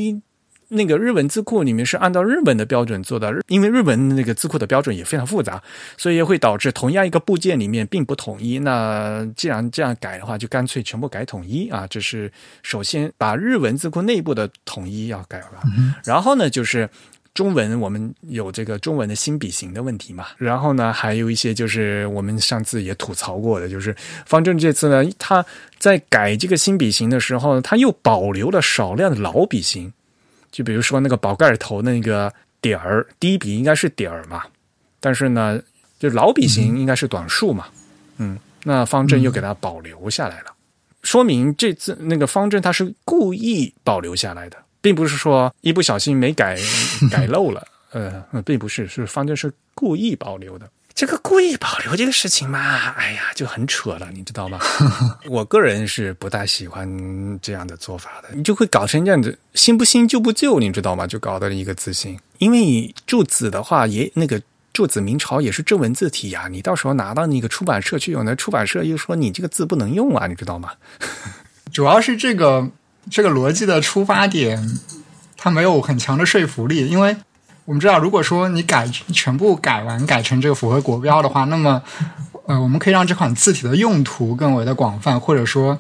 [0.73, 5.62] 那个日文字库里面是按照日本的标准做的，因为日本那个字库的标准也非常复杂，
[5.99, 8.59] 所以会导致同样一个部件里面并不统一。
[8.59, 11.87] 那既然这样改的话，就干脆全部改统一啊！
[11.91, 15.62] 这是首先把日文字库内部的统一要改了，
[16.05, 16.89] 然后呢，就是
[17.35, 23.95] 中文我们有这个中文的新笔型的问题嘛，然后呢，还有一些就是我们上次也吐槽过的，就是
[24.25, 25.45] 方正这次呢，他
[25.79, 29.93] 在改这个新笔型的时候，他又保留了少量的老笔型。
[30.53, 34.44] 就比如说那个宝盖头那个点儿，第一笔应该是点儿嘛，
[35.00, 35.61] 但是呢，
[35.98, 37.66] 就老笔型应该是短竖嘛，
[38.18, 40.53] 嗯，那方正又给它保留下来了，
[41.03, 46.57] 说明这次那个方正它是故意保留下来的，并不是说一不小心没改
[47.11, 50.68] 改漏了，呃，并不是，是方正是故意保留的。
[51.03, 52.61] 这个故意保留这个事情嘛，
[52.96, 54.61] 哎呀，就很扯了，你知道吗？
[55.28, 56.88] 我个人是不大喜欢
[57.42, 61.05] 这样的做法的，你就会搞成这样子，新不新旧不旧，你知道吗？
[61.05, 62.16] 就搞的一个字形。
[62.38, 64.40] 因为注子的话，也那个
[64.72, 70.70] 注子明朝也是正文字体呀，你到时候拿到那个出版社去用，那出版社又说你这个字不能用啊，你知道吗？
[71.74, 72.70] 主要是这个
[73.11, 74.78] 这个逻辑的出发点，
[75.36, 77.16] 它没有很强的说服力，因为。
[77.64, 81.80] 我们知道，如果说你改全部改完改成这个符合国标的话，那么，
[82.46, 85.78] 呃，我们可以让这款字体的用途更为的广泛，或者说，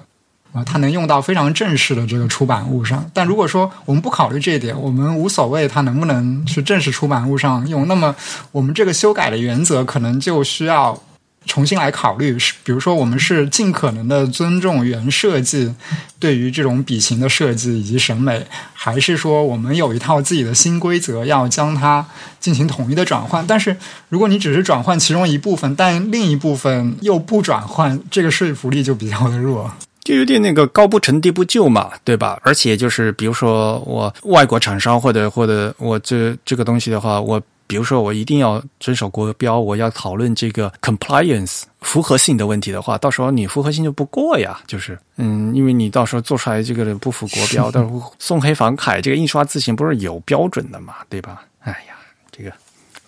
[0.52, 3.04] 啊，它能用到非常正式的这个出版物上。
[3.12, 8.14] 但如果说我们不考虑这一点，我们无所谓它能不能去正式出版物上用，那么
[8.52, 10.98] 我们这个修改的原则可能就需要。
[11.46, 15.74] 重新来考虑，是比如说，我们是尽可能的尊重原设计
[16.18, 22.06] 对于这种笔型的设计以及审美，还是说我们有一套自己的新规则，要将它
[22.40, 23.44] 进行统一的转换？
[23.46, 23.76] 但是，
[24.08, 29.70] 如果你只是转换其中一部分，但另一部分又不转换，这个说服力就比较的弱，
[30.04, 32.38] 就有点那个高不成低不就嘛，对吧？
[32.42, 37.42] 而且就是，比如说我外国厂商或者或者我这这个东西的话，我。
[37.72, 44.60] 比如说，我一定要遵守国标，我要讨论这个 compliance 符合性的问题的话，到时候你符合性就不过呀。
[44.66, 51.46] 就是，嗯，因为你到时候做出来这个不符国标， 到时候宋黑房楷这个印刷字型不是有标准的嘛，对吧？
[51.60, 51.94] 哎呀，
[52.30, 52.52] 这个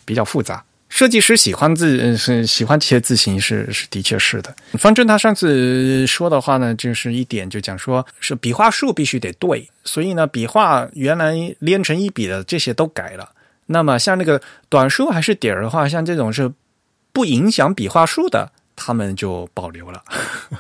[0.07, 0.65] 比较复杂。
[0.89, 4.57] 设计师喜欢字是喜欢这些字形是是的确是的。
[4.79, 13.29] 方正他上次说的话呢，就是一点就讲说是笔画数必须得对，所以呢，笔画原来连成一笔的这些都改了。
[13.67, 16.53] 那么像那个短数还是底儿的话，像这种是
[17.13, 20.03] 不影响笔画数的，他们就保留了。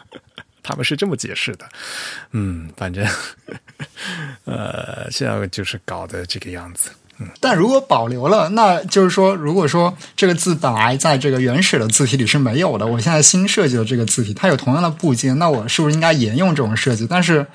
[0.62, 1.66] 他们是这么解释的。
[2.32, 3.06] 嗯，反正
[4.44, 6.90] 呃，现在就是搞的这个样子。
[7.38, 17.06] 但如果保留了，那就是说，如果说这个字本来在这个原始的字体里是没有的，我现在新设计的这个字体，它有同样的部件，那我是不是应该沿用这种设计？
[17.06, 17.46] 但是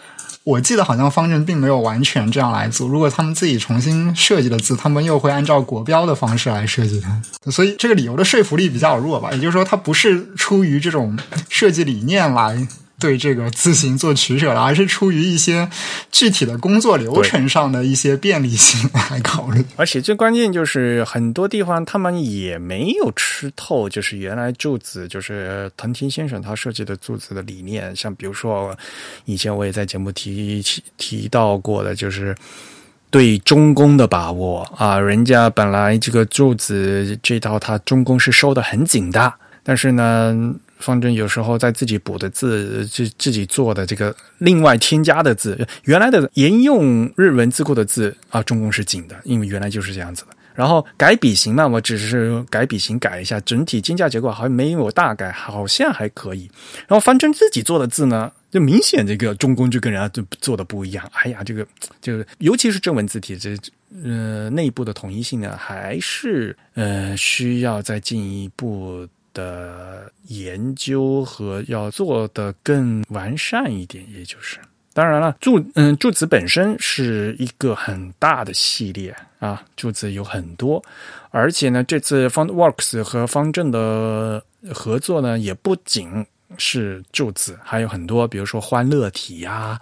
[0.43, 2.87] 我记得好像方正并没有完全这样来做。
[2.87, 7.21] 如果他们自己重新设计的字，他们又会按照国标的方式来设计它，
[7.51, 9.31] 所以这个理由的说服力比较弱吧。
[9.31, 11.17] 也就是说，它不是出于这种
[11.49, 12.67] 设计理念来。
[12.99, 15.69] 对这个自行做取舍了，而是出于一些
[16.11, 19.63] 具体的工作流程上的一些便利性来考虑。
[19.77, 27.95] 而且最关键就是很多地方他们也没有吃透，就是原来柱子就是藤田先生他设计的柱子的理念。
[27.95, 28.77] 像比如说，
[29.25, 30.61] 以前我也在节目提
[30.97, 32.35] 提到过的，就是
[33.09, 34.99] 对中宫的把握啊。
[34.99, 39.33] 人家本来这个柱子这套他中宫是收的很紧的，
[39.63, 40.53] 但是呢。
[40.79, 50.29] 方正有时候在自己补的字，自自己做的这个另外添加的字，原来的沿用日文字库的字啊，中宫是紧的，因为原来就是这样子的。
[50.55, 56.49] 然后改笔型嘛，我只是改笔型改一下，整体金价结构好像没有大改，好像还可以。
[56.87, 61.09] 然后方正自己做的字呢，就明显这个中宫就跟人家就做的不一样。
[61.13, 61.65] 哎呀，这个
[62.01, 63.55] 就尤其是正文字体这
[64.03, 69.07] 呃内部的统一性呢，还是呃需要再进一步。
[69.33, 74.59] 的研究和要做的更完善一点，也就是
[74.93, 80.83] 当然了，柱嗯柱子本身是一个很大的系列啊，柱子有很多，
[81.29, 86.25] 而且呢，这次 FontWorks 和方正的合作呢，也不仅
[86.57, 89.79] 是柱子，还有很多，比如说欢乐体呀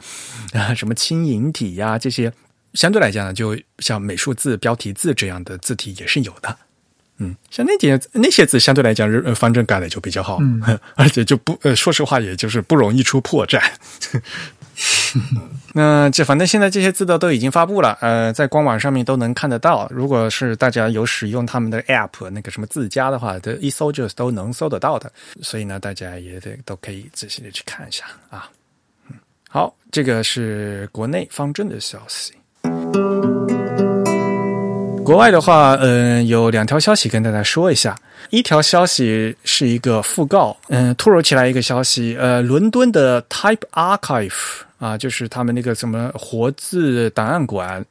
[0.54, 2.32] 啊，什么轻盈体呀，这些
[2.74, 6.56] 相对来讲呢，就像美术字、标题字这样的字体也是有的。
[7.20, 10.62] 嗯，像那点那些字相对来讲，呃，方正改的就比较好，嗯，
[10.96, 13.60] 而且就不呃，说实话，也就是不容易出破绽。
[15.74, 19.88] 那这反正现在这些字的都已经发布了，呃，在官网上面都能看得到。
[19.90, 25.12] 如果是大家有使用他们的 App 那个什么自家的话，这一搜就都能搜得到的。
[25.42, 28.48] 所以呢，大家也得都可以仔细的去看一下啊。
[29.10, 29.16] 嗯，
[29.50, 32.34] 好，这个是国内方正的消息。
[35.08, 37.96] 国外的话，嗯，有两条消息跟大家说一下。
[38.30, 44.34] 一条消息是一个讣告，嗯，突如其来一个消息，呃，伦敦的 Type Archive
[44.80, 47.86] 啊，就是他们那个什么活字档案馆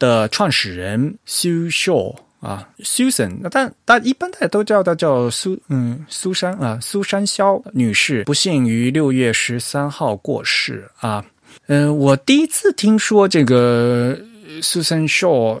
[0.00, 11.24] 的创始人 Sue Shaw 啊，Susan，那但但一般大家都叫她叫苏，嗯，苏珊啊，苏珊肖女士，不幸于六月十三号过世啊。
[11.68, 14.18] 嗯，我第一次听说这个
[14.60, 15.60] Susan Shaw。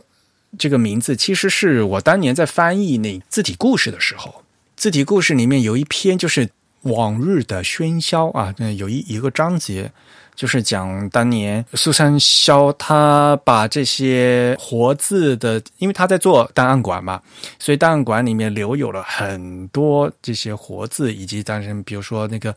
[0.56, 4.42] 这个名字其实是我当年在翻译那字体故事的时候，
[4.76, 6.48] 字体故事里面有一篇就是
[6.82, 9.90] 往日的喧嚣啊，有一一个章节
[10.34, 17.20] 就是讲当年苏三肖他把这些活字的，因为他在做档案馆嘛，
[17.58, 22.54] 所以档案馆里面留有了很多这些活字，以及当时比如说那个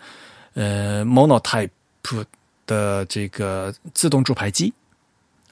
[0.53, 1.69] 呃 monotype
[2.67, 4.71] 的这个自动注排机。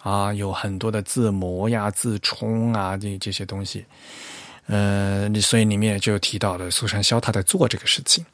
[0.01, 3.85] 啊，有很多的自模呀、自冲啊，这这些东西，
[4.67, 8.25] 呃，所以里面就提到了苏珊肖他在做这个事情。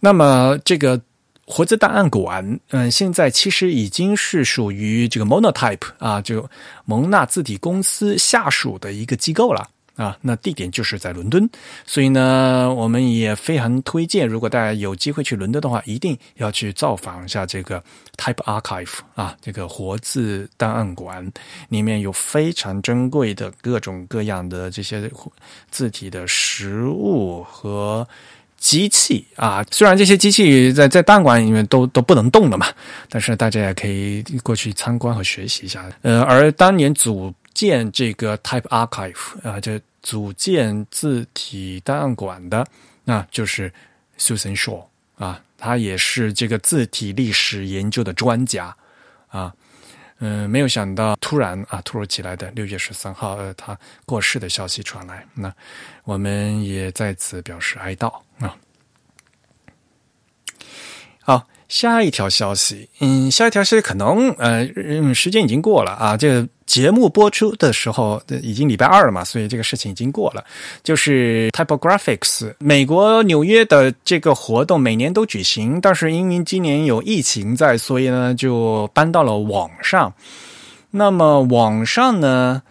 [0.00, 1.00] 那么，这个
[1.46, 6.48] 活字档案馆，嗯，现在其实已经是属于这个 Monotype 啊，就
[6.84, 9.68] 蒙纳字体公司下属的一个机构了。
[9.98, 11.50] 啊，那地点就是在伦敦，
[11.84, 17.82] 所以呢，我们也非常推荐，如果大家有机会去伦敦的话，一定要去造访一下这个
[18.16, 21.28] Type Archive 啊，这个活字档案馆，
[21.68, 25.10] 里面有非常珍贵的各种各样的这些
[25.68, 28.06] 字体的实物和
[28.56, 29.66] 机器啊。
[29.72, 32.68] 虽然这些机器在在档案馆里面都都不能动的嘛，
[33.10, 35.84] 但是大家也可以过去参观和学习一下。
[36.02, 39.72] 呃，而当年组建这个 Type Archive 啊，就
[40.02, 42.66] 组建字体档案馆的，
[43.04, 43.72] 那就是
[44.18, 44.84] Susan Shaw
[45.16, 48.74] 啊，他也是这个字体历史研究的专家
[49.28, 49.52] 啊。
[50.20, 55.52] 嗯，没有想到突然啊，突如其来的六月十三号，呃，他过世的消息传来，那
[56.04, 58.56] 我们也在此表示哀悼啊。
[61.20, 66.48] 好，下一条消息，嗯，下一条消息可能呃，嗯时间已经过了啊，这个。
[66.68, 70.44] 节目播出的时候已经礼拜二了嘛，所以这个事情已经过了。
[70.84, 80.12] 就是 Typographics 美国纽约的这个活动每年都举行，但是因为今年有疫情在，所以呢就搬到了网上。
[80.90, 82.62] 那么网上呢，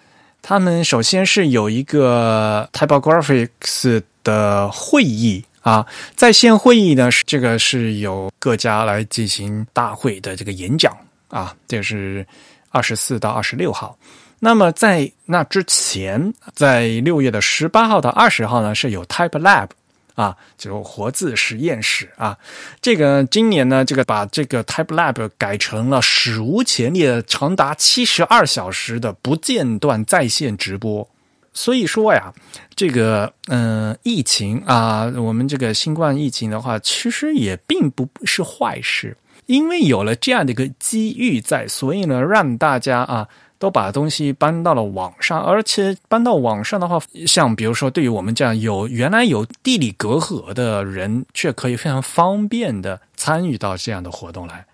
[0.43, 5.83] 他们首先是有一个 Typographics 的会议啊，
[6.15, 10.95] 在线会议呢，这个是由各家来进行大会的这个演讲
[11.29, 12.23] 啊，这是。
[12.69, 13.97] 二十四到二十六号，
[14.39, 19.69] 那么在那之前，在六月的十八号到二十号呢，是有 Type Lab
[20.15, 22.37] 啊，就活字实验室啊。
[22.81, 31.07] 这个今年呢，这个把这个 Type Lab 改成了史无前例的长达七十二小时的不间断在线直播。
[31.53, 32.31] 所以说呀，
[32.75, 39.17] 这个嗯，疫情啊，我们这个新冠疫情的话，其实也并不是坏事。
[39.47, 43.27] 因为有了这样的一个机遇在，所以呢，让大家啊
[43.57, 54.65] 都把东西搬到了网上，而且搬到网上的话，像比如说对于我们这样有原来有地理隔阂的人，却可以非常方便的参与到这样的活动来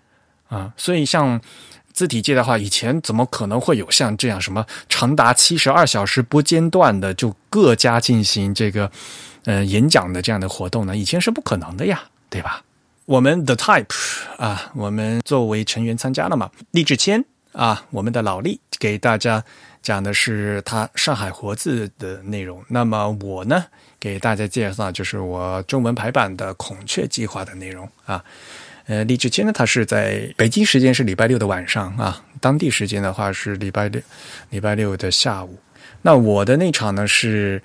[0.48, 0.72] 啊。
[0.76, 1.40] 所以像
[1.92, 8.90] 字体界的话，以前怎么可能会有像这样什么长达七十二小时不间断的就各家进行这个
[9.44, 10.96] 呃演讲的这样的活动呢？
[10.96, 12.62] 以前是不可能的呀，对吧？
[13.06, 13.94] 我们 The Type
[14.38, 16.50] 啊，我们作为成员参加了嘛？
[16.70, 19.44] 励志谦啊，我们的老力给大家
[19.82, 22.64] 讲的是他上海活字的内容。
[22.68, 23.66] 那么我呢，
[24.00, 28.24] 给大家介绍就是我中文排版的孔雀计划的内容啊。
[28.86, 34.00] 呃，励志谦呢，他是在北京时间是礼拜六的晚上啊，当地时间的话是礼拜六
[34.48, 35.58] 礼拜六的下午。
[36.00, 37.60] 那我的那场呢是。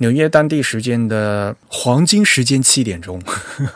[0.00, 3.22] 纽约当地时间的黄金时间七点钟，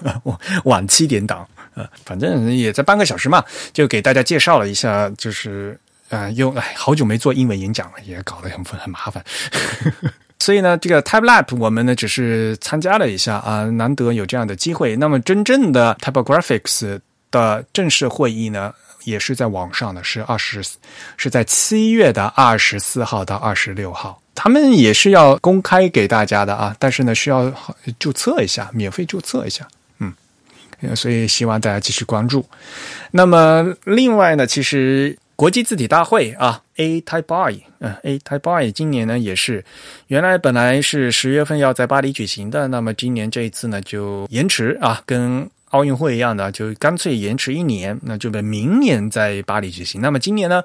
[0.64, 3.44] 晚七点档，呃，反正也在半个小时嘛，
[3.74, 9.22] 就给大家介绍了一下，就是啊，用哎，好久没做英文演讲了，也搞得很很麻烦，
[10.40, 14.96] 所以呢，这个 Type Lab 我们呢只是参加了一下啊，难得有这样的机会。
[14.96, 16.98] 那么真正的 Typographics
[17.30, 18.72] 的正式会议呢，
[19.04, 20.62] 也是在网上的，是二十，
[21.18, 24.18] 是在七月的二十四号到二十六号。
[24.34, 27.52] 他们也是要公开给大家的啊，但是呢，需要
[27.98, 29.66] 注册一下，免费注册一下，
[29.98, 30.12] 嗯，
[30.96, 32.44] 所以希望大家继续关注。
[33.12, 39.64] 那么另外呢，其实国际字体大会啊，A Type Boy，嗯，A Type Boy 今年呢也是，
[40.08, 45.48] 原来本来是十月份要在巴黎举行的，那么今年这一次呢就延迟啊，跟。
[45.74, 50.00] 奥运会一样的，就干脆延迟一年，那就明年在巴黎举行。
[50.00, 50.62] 那么今年呢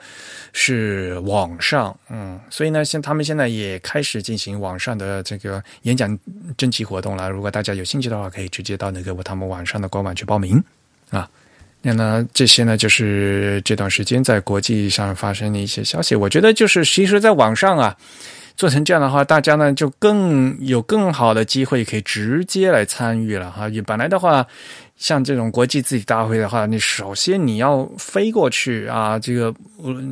[0.53, 6.15] 是网上，嗯，所以呢，现他们现在也开始进行网上的这个演讲
[6.55, 7.27] 征集活动了。
[7.27, 10.63] 如果大家有兴趣的话，可以直接到那个他们网上的官网去报名
[11.09, 11.27] 啊。
[11.81, 16.15] 那呢，这些呢就是这段时间在国际上发生的一些消息。
[16.15, 17.97] 我觉得就是，其实，在网上啊。
[18.55, 23.69] 做成这样的话，大家呢就更有更好的机会可以直接来参与了哈。
[23.87, 24.45] 本来的话，
[24.99, 29.51] 像这种国际字体大会的话，你首先你要飞过去啊，这个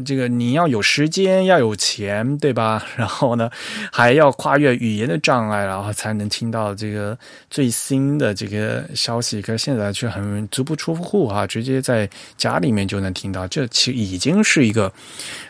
[0.05, 2.81] 这个你要有时间，要有钱，对吧？
[2.97, 3.51] 然后呢，
[3.91, 7.15] 还要跨越语言的障碍，然后才能听到这个
[7.49, 9.41] 最新的这个消息。
[9.41, 14.91] 可是现在却很足不出户啊，直接在家里面就能听到，这其实已经是一个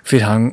[0.04, 0.52] 非常。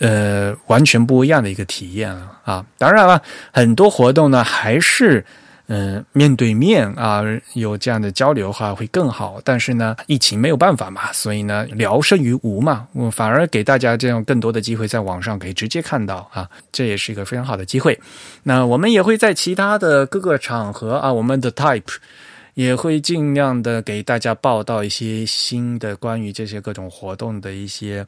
[0.00, 2.64] 呃，完全不一样的一个体验了啊！
[2.78, 5.26] 当然了，很多活动呢还是
[5.68, 7.22] 嗯面对面啊，
[7.54, 9.40] 有这样的交流的话会更好。
[9.44, 17.98] 但是呢，疫情没有办法嘛，所以呢，聊胜于无嘛，我反而给大家这样更多的机会，在网上可以直接看到啊，这也是一个非常好的机会。
[18.42, 21.96] 那我们也会在其他的各个场合啊，我们的 Type
[22.54, 28.06] 也会尽量的给大家报道一些新的关于这些各种活动的一些。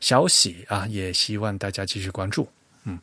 [0.00, 2.48] 消息啊，也希望大家继续关注。
[2.84, 2.98] 嗯，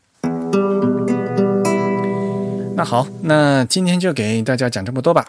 [2.80, 5.28] 那好，那今天就给大家讲这么多吧。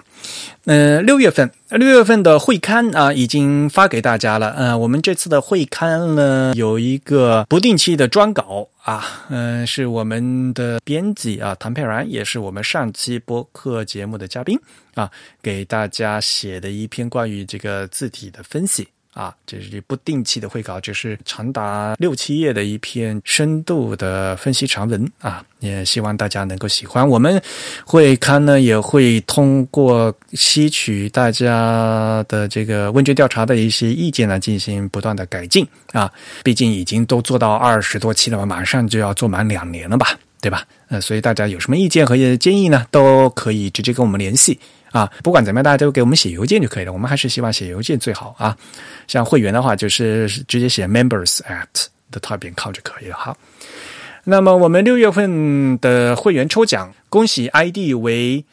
[0.66, 4.50] 呃，六月份，六月份的会刊啊，已经发给大家了。
[4.52, 14.56] 呃，我们这次的会刊呢，有一个不定期的专稿啊，嗯，是我们的编辑啊，谭佩然，也是我们上期播客节目的嘉宾
[14.94, 15.10] 啊，
[15.42, 18.86] 给大家写的一篇关于这个字体的分析。
[19.12, 27.06] 啊，这是不定期的会稿，这是长达六七页的一篇深度的分析长文啊，也希望大家能够喜欢。
[27.06, 27.42] 我们
[27.84, 36.10] 会刊呢，也会通过吸取大家的这个问卷调查的一些意见呢，进行不断的改进啊。
[36.44, 40.64] 毕竟已经都做到二十多期了嘛，马上就要做满两年了吧，对吧？
[40.88, 44.58] 呃，所以大家有什么意见和建议呢，都可以直接跟我们联系。
[44.92, 46.92] 啊，不管怎么样，大家都给我们写邮件就可以了。
[46.92, 48.56] 我们还是希望写邮件最好啊。
[49.06, 53.36] 像会员的话，就是直接写 members at The top 点 com 就可以了哈。
[54.24, 58.44] 那么我们六月份的会员抽奖，恭喜 ID 为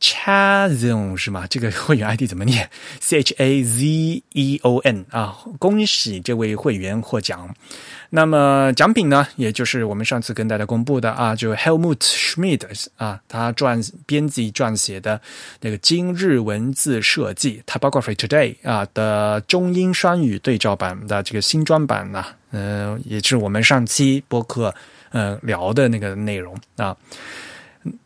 [0.00, 1.46] Chazon 是吗？
[1.48, 2.68] 这个会员 ID 怎么念
[3.00, 5.36] ？C H A Z E O N 啊！
[5.58, 7.54] 恭喜这位会员获奖。
[8.08, 15.20] 那么奖品呢，也就是我们上次跟大家公布的啊，就 Helmut Schmidt 啊，他撰编辑撰写的
[15.60, 24.74] 那个今日文字设计 Typography Today 啊的中英双语对照版的这个新装版呢，嗯，也是我们上期播客
[25.10, 26.96] 呃聊的那个内容啊。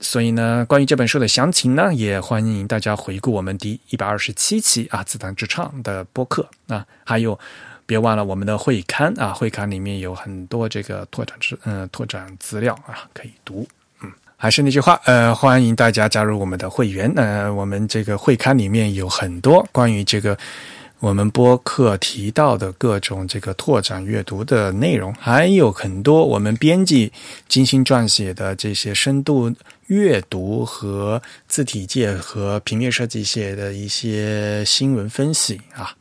[0.01, 7.39] 所以呢，关于这本书的详情呢，也欢迎大家回顾我们第一百二十七期啊《自弹自唱》的播客啊，还有。
[7.87, 13.68] 别忘了我们的会刊啊，会刊里面有很多这个拓展资嗯拓展资料啊，可以读。
[14.03, 17.12] 嗯，还是那句话，呃，欢迎大家加入我们的会员。
[17.14, 20.35] 呃，我们这个会刊里面有很多关于这个
[21.01, 27.13] 我们播客提到的各种这个拓展阅读的内容，还有很多我们编辑
[27.47, 29.55] 精心撰写的这些深度
[29.89, 35.95] 阅读和字体界和平面设计界的一些新闻分析啊。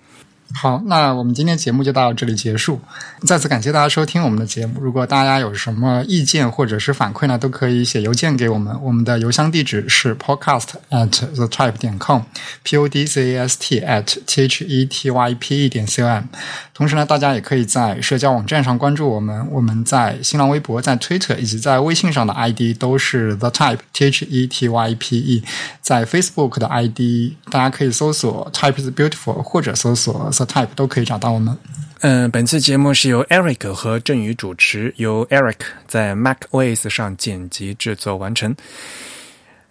[0.56, 2.80] 好，那我们今天节目就到这里结束。
[3.26, 4.80] 再次感谢大家收听我们的节目。
[4.80, 8.80] 如果大家有什么意见或者是反馈呢，都可以写邮件给我们。
[8.84, 14.64] 我们的邮箱地址是 podcast at the type 点 com，p o d c a s t at t h
[14.64, 16.24] e t y p e 点 c o m。
[16.74, 19.46] 同时呢，大家也可以在社交网站上关注我们。
[19.52, 25.44] 我们在新浪微博、在 Twitter 以及在微信上的 ID 都是 the type t h e t y p e。
[25.82, 30.32] 在 Facebook 的 ID，大家可以搜索 type is beautiful 或者搜索。
[30.46, 31.58] Type 都可以找到我们。
[32.02, 35.56] 嗯，本次节目是由 Eric 和振宇主持，由 Eric
[35.88, 38.54] 在 Mac OS 上剪辑制作完成。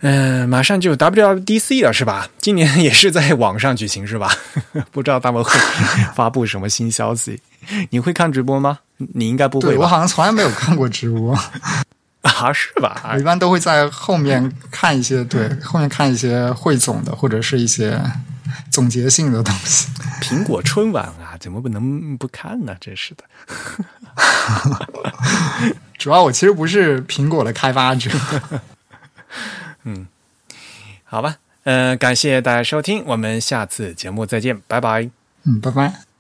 [0.01, 2.29] 嗯，马上就 WDC 了，是吧？
[2.39, 4.33] 今年也是在网上举行，是吧？
[4.91, 5.51] 不知道他们会
[6.15, 7.39] 发布什么新消息？
[7.91, 8.79] 你会看直播吗？
[8.97, 9.77] 你应该不会。
[9.77, 11.39] 我好像从来没有看过直播
[12.31, 13.11] 啊，是吧？
[13.13, 18.01] 我一般都会在后面看一些，对， 后面看一些汇总的或者是一些。
[18.71, 19.89] 总结性的东西，
[20.21, 22.75] 苹果春晚啊，怎么不能不看呢？
[22.81, 23.25] 真是的。
[25.99, 28.11] 主要我其实不是苹果的开发者。
[29.85, 30.07] 嗯，
[31.05, 35.09] 好吧，嗯，感谢大家收听，我们下次节目再见，拜拜。
[35.45, 36.12] 嗯，拜拜。